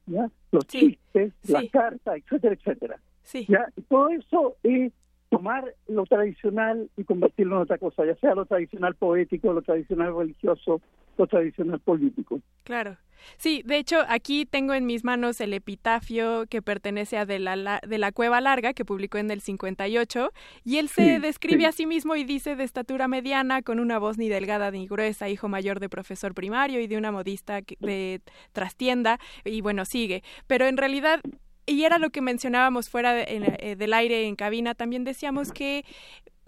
[0.08, 3.00] los chistes, las cartas, etcétera, etcétera.
[3.48, 3.68] ¿ya?
[3.76, 4.92] Y todo eso es
[5.32, 10.14] tomar lo tradicional y convertirlo en otra cosa, ya sea lo tradicional poético, lo tradicional
[10.14, 10.82] religioso,
[11.18, 12.42] lo tradicional político.
[12.64, 12.98] Claro.
[13.38, 17.80] Sí, de hecho, aquí tengo en mis manos el epitafio que pertenece a de la,
[17.88, 20.32] de la Cueva Larga, que publicó en el 58,
[20.66, 24.18] y él se describe a sí mismo y dice de estatura mediana, con una voz
[24.18, 28.22] ni delgada ni gruesa, hijo mayor de profesor primario y de una modista de
[28.52, 30.24] trastienda, y bueno, sigue.
[30.48, 31.22] Pero en realidad
[31.66, 35.86] y era lo que mencionábamos fuera eh, del aire en cabina, también decíamos que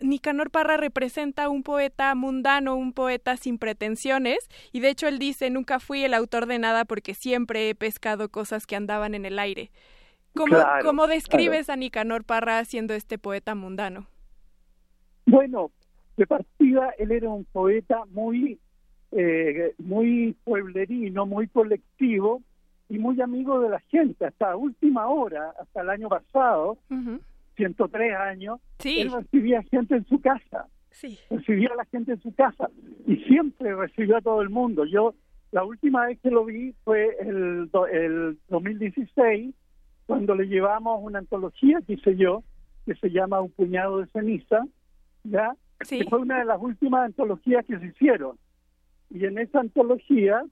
[0.01, 5.49] Nicanor Parra representa un poeta mundano, un poeta sin pretensiones, y de hecho él dice,
[5.49, 9.39] nunca fui el autor de nada porque siempre he pescado cosas que andaban en el
[9.39, 9.71] aire.
[10.35, 14.07] ¿Cómo, ¿cómo describes a Nicanor Parra siendo este poeta mundano?
[15.27, 15.71] Bueno,
[16.17, 18.59] de partida él era un poeta muy,
[19.11, 22.41] eh, muy pueblerino, muy colectivo
[22.93, 24.27] y muy amigo de la gente.
[24.27, 26.77] Hasta última hora, hasta el año pasado,
[27.55, 30.67] 103 años, él recibía gente en su casa.
[31.31, 32.69] Recibía a la gente en su casa
[33.07, 34.85] y siempre recibió a todo el mundo.
[34.85, 35.15] Yo,
[35.51, 39.55] la última vez que lo vi fue el, el 2016,
[40.05, 42.43] cuando le llevamos una antología que hice yo,
[42.85, 44.67] que se llama Un puñado de ceniza,
[45.23, 45.55] ¿ya?
[45.79, 48.37] Que fue una de las últimas antologías que se hicieron.
[49.09, 50.43] Y en esa antología,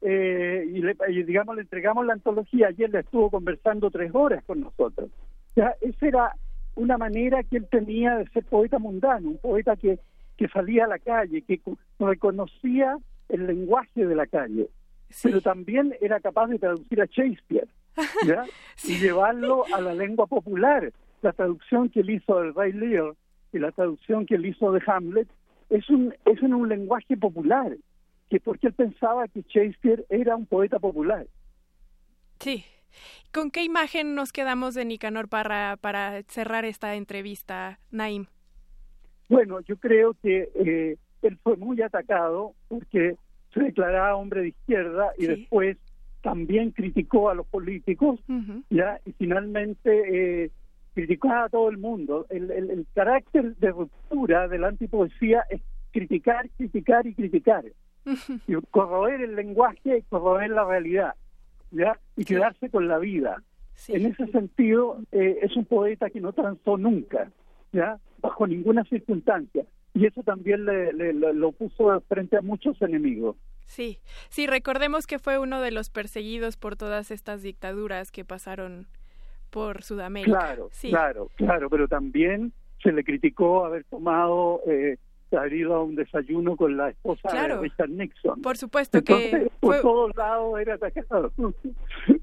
[0.00, 4.44] eh, y, le, y digamos, le entregamos la antología, él le estuvo conversando tres horas
[4.44, 5.10] con nosotros.
[5.56, 6.36] Ya, esa era
[6.74, 9.98] una manera que él tenía de ser poeta mundano, un poeta que,
[10.36, 11.60] que salía a la calle, que
[11.98, 12.98] reconocía
[13.28, 14.68] el lenguaje de la calle,
[15.22, 17.68] pero también era capaz de traducir a Shakespeare
[18.26, 18.44] ¿ya?
[18.84, 20.92] y llevarlo a la lengua popular.
[21.22, 23.14] La traducción que él hizo del Rey Lear
[23.52, 25.28] y la traducción que él hizo de Hamlet
[25.70, 27.74] es un es en un lenguaje popular.
[28.30, 31.26] Que porque él pensaba que Shakespeare era un poeta popular.
[32.40, 32.64] Sí.
[33.32, 38.26] ¿Con qué imagen nos quedamos de Nicanor Parra para cerrar esta entrevista, Naim?
[39.28, 43.16] Bueno, yo creo que eh, él fue muy atacado porque
[43.52, 45.78] se declaraba hombre de izquierda y después
[46.22, 48.18] también criticó a los políticos,
[48.70, 50.50] ya y finalmente eh,
[50.94, 52.26] criticaba a todo el mundo.
[52.30, 55.60] El, el, carácter de ruptura de la antipoesía es
[55.92, 57.64] criticar, criticar y criticar,
[58.46, 61.14] y corroer el lenguaje y corroer la realidad,
[61.70, 63.42] ya y quedarse con la vida.
[63.88, 67.30] En ese sentido, eh, es un poeta que no transó nunca,
[67.72, 69.64] ya bajo ninguna circunstancia.
[69.94, 73.36] Y eso también le, lo puso frente a muchos enemigos.
[73.66, 73.98] Sí,
[74.28, 78.86] sí, recordemos que fue uno de los perseguidos por todas estas dictaduras que pasaron
[79.50, 80.38] por Sudamérica.
[80.38, 82.52] Claro, claro, claro, pero también
[82.82, 84.98] se le criticó haber tomado, eh,
[85.36, 88.42] haber ido a un desayuno con la esposa de Richard Nixon.
[88.42, 89.50] Por supuesto que...
[89.60, 91.32] Por todos lados era atacado.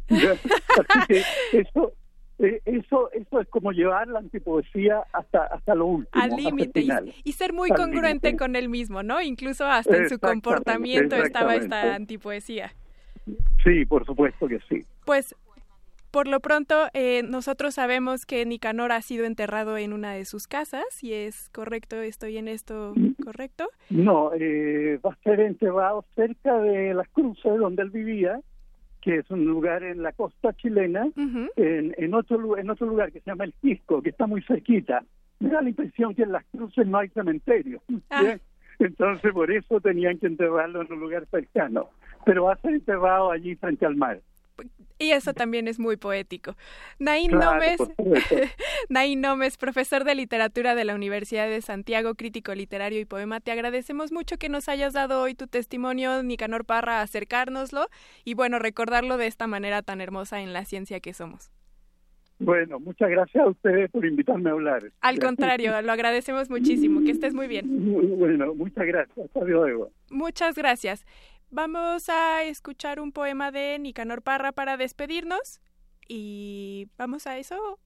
[0.10, 1.24] Así que
[1.60, 1.94] eso,
[2.40, 6.86] eh, eso eso es como llevar la antipoesía hasta hasta lo último al límite
[7.24, 11.96] y, ser muy congruente con él mismo no incluso hasta en su comportamiento estaba esta
[11.96, 12.74] antipoesía.
[13.64, 14.84] Sí por supuesto que sí.
[15.06, 15.36] Pues
[16.12, 20.48] por lo pronto, eh, nosotros sabemos que Nicanor ha sido enterrado en una de sus
[20.48, 22.94] casas, y es correcto, estoy en esto
[23.24, 23.70] correcto.
[23.90, 28.42] No, eh, va a ser enterrado cerca de las cruces donde él vivía,
[29.02, 31.10] que es un lugar en la costa chilena,
[31.56, 35.04] en, en, otro, en otro lugar que se llama El Quisco, que está muy cerquita.
[35.40, 37.82] Me da la impresión que en las cruces no hay cementerio.
[38.12, 38.38] Ah.
[38.78, 41.90] Entonces, por eso tenían que enterrarlo en un lugar cercano.
[42.26, 44.22] Pero va a ser enterrado allí frente al mar.
[44.98, 46.56] Y eso también es muy poético.
[47.00, 47.80] Nómez,
[48.90, 53.52] Nain Nómez, profesor de literatura de la Universidad de Santiago, crítico literario y poema, te
[53.52, 57.88] agradecemos mucho que nos hayas dado hoy tu testimonio, Nicanor Parra, acercárnoslo
[58.24, 61.52] y bueno, recordarlo de esta manera tan hermosa en la ciencia que somos.
[62.42, 64.92] Bueno, muchas gracias a ustedes por invitarme a hablar.
[65.02, 67.02] Al contrario, lo agradecemos muchísimo.
[67.02, 67.68] Que estés muy bien.
[68.18, 69.26] Bueno, muchas gracias.
[69.28, 69.92] Hasta luego.
[70.10, 71.06] Muchas gracias.
[71.54, 75.60] Vamos a escuchar un poema de Nicanor Parra para despedirnos
[76.08, 77.78] y vamos a eso.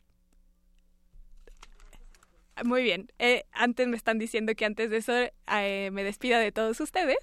[2.64, 3.12] Muy bien.
[3.20, 7.18] Eh, antes me están diciendo que antes de eso eh, me despida de todos ustedes.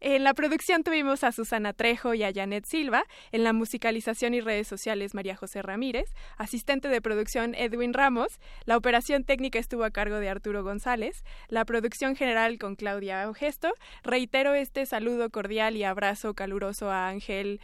[0.00, 3.04] En la producción tuvimos a Susana Trejo y a Janet Silva.
[3.32, 6.10] En la musicalización y redes sociales María José Ramírez.
[6.36, 8.40] Asistente de producción Edwin Ramos.
[8.66, 11.24] La operación técnica estuvo a cargo de Arturo González.
[11.48, 13.72] La producción general con Claudia Gesto.
[14.02, 17.58] Reitero este saludo cordial y abrazo caluroso a Ángel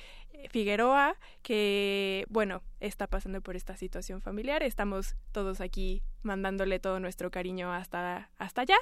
[0.51, 4.63] Figueroa, que, bueno, está pasando por esta situación familiar.
[4.63, 8.77] Estamos todos aquí mandándole todo nuestro cariño hasta, hasta allá.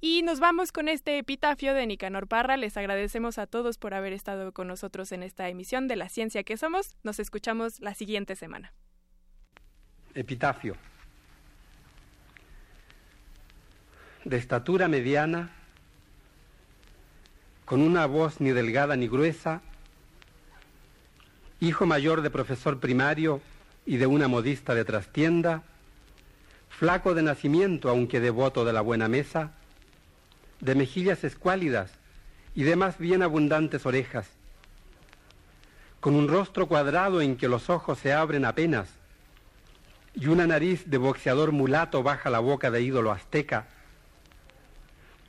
[0.00, 2.56] Y nos vamos con este epitafio de Nicanor Parra.
[2.56, 6.42] Les agradecemos a todos por haber estado con nosotros en esta emisión de La Ciencia
[6.42, 6.96] que Somos.
[7.02, 8.72] Nos escuchamos la siguiente semana.
[10.14, 10.76] Epitafio.
[14.24, 15.50] De estatura mediana,
[17.64, 19.60] con una voz ni delgada ni gruesa,
[21.64, 23.40] hijo mayor de profesor primario
[23.86, 25.62] y de una modista de trastienda,
[26.68, 29.52] flaco de nacimiento aunque devoto de la buena mesa,
[30.60, 31.90] de mejillas escuálidas
[32.54, 34.28] y de más bien abundantes orejas,
[36.00, 38.88] con un rostro cuadrado en que los ojos se abren apenas,
[40.14, 43.66] y una nariz de boxeador mulato baja la boca de ídolo azteca,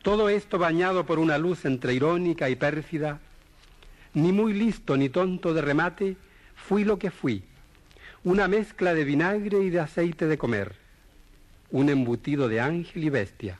[0.03, 3.19] todo esto bañado por una luz entre irónica y pérfida,
[4.15, 6.17] ni muy listo ni tonto de remate,
[6.55, 7.43] fui lo que fui,
[8.23, 10.75] una mezcla de vinagre y de aceite de comer,
[11.71, 13.59] un embutido de ángel y bestia.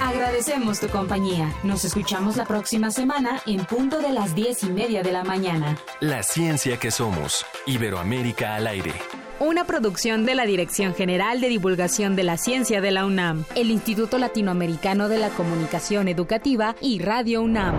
[0.00, 1.52] Agradecemos tu compañía.
[1.62, 5.78] Nos escuchamos la próxima semana en punto de las diez y media de la mañana.
[6.00, 7.44] La ciencia que somos.
[7.66, 8.92] Iberoamérica al aire.
[9.38, 13.70] Una producción de la Dirección General de Divulgación de la Ciencia de la UNAM, el
[13.70, 17.74] Instituto Latinoamericano de la Comunicación Educativa y Radio UNAM.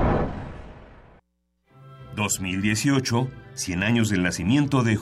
[2.15, 4.97] 2018, 100 años del nacimiento de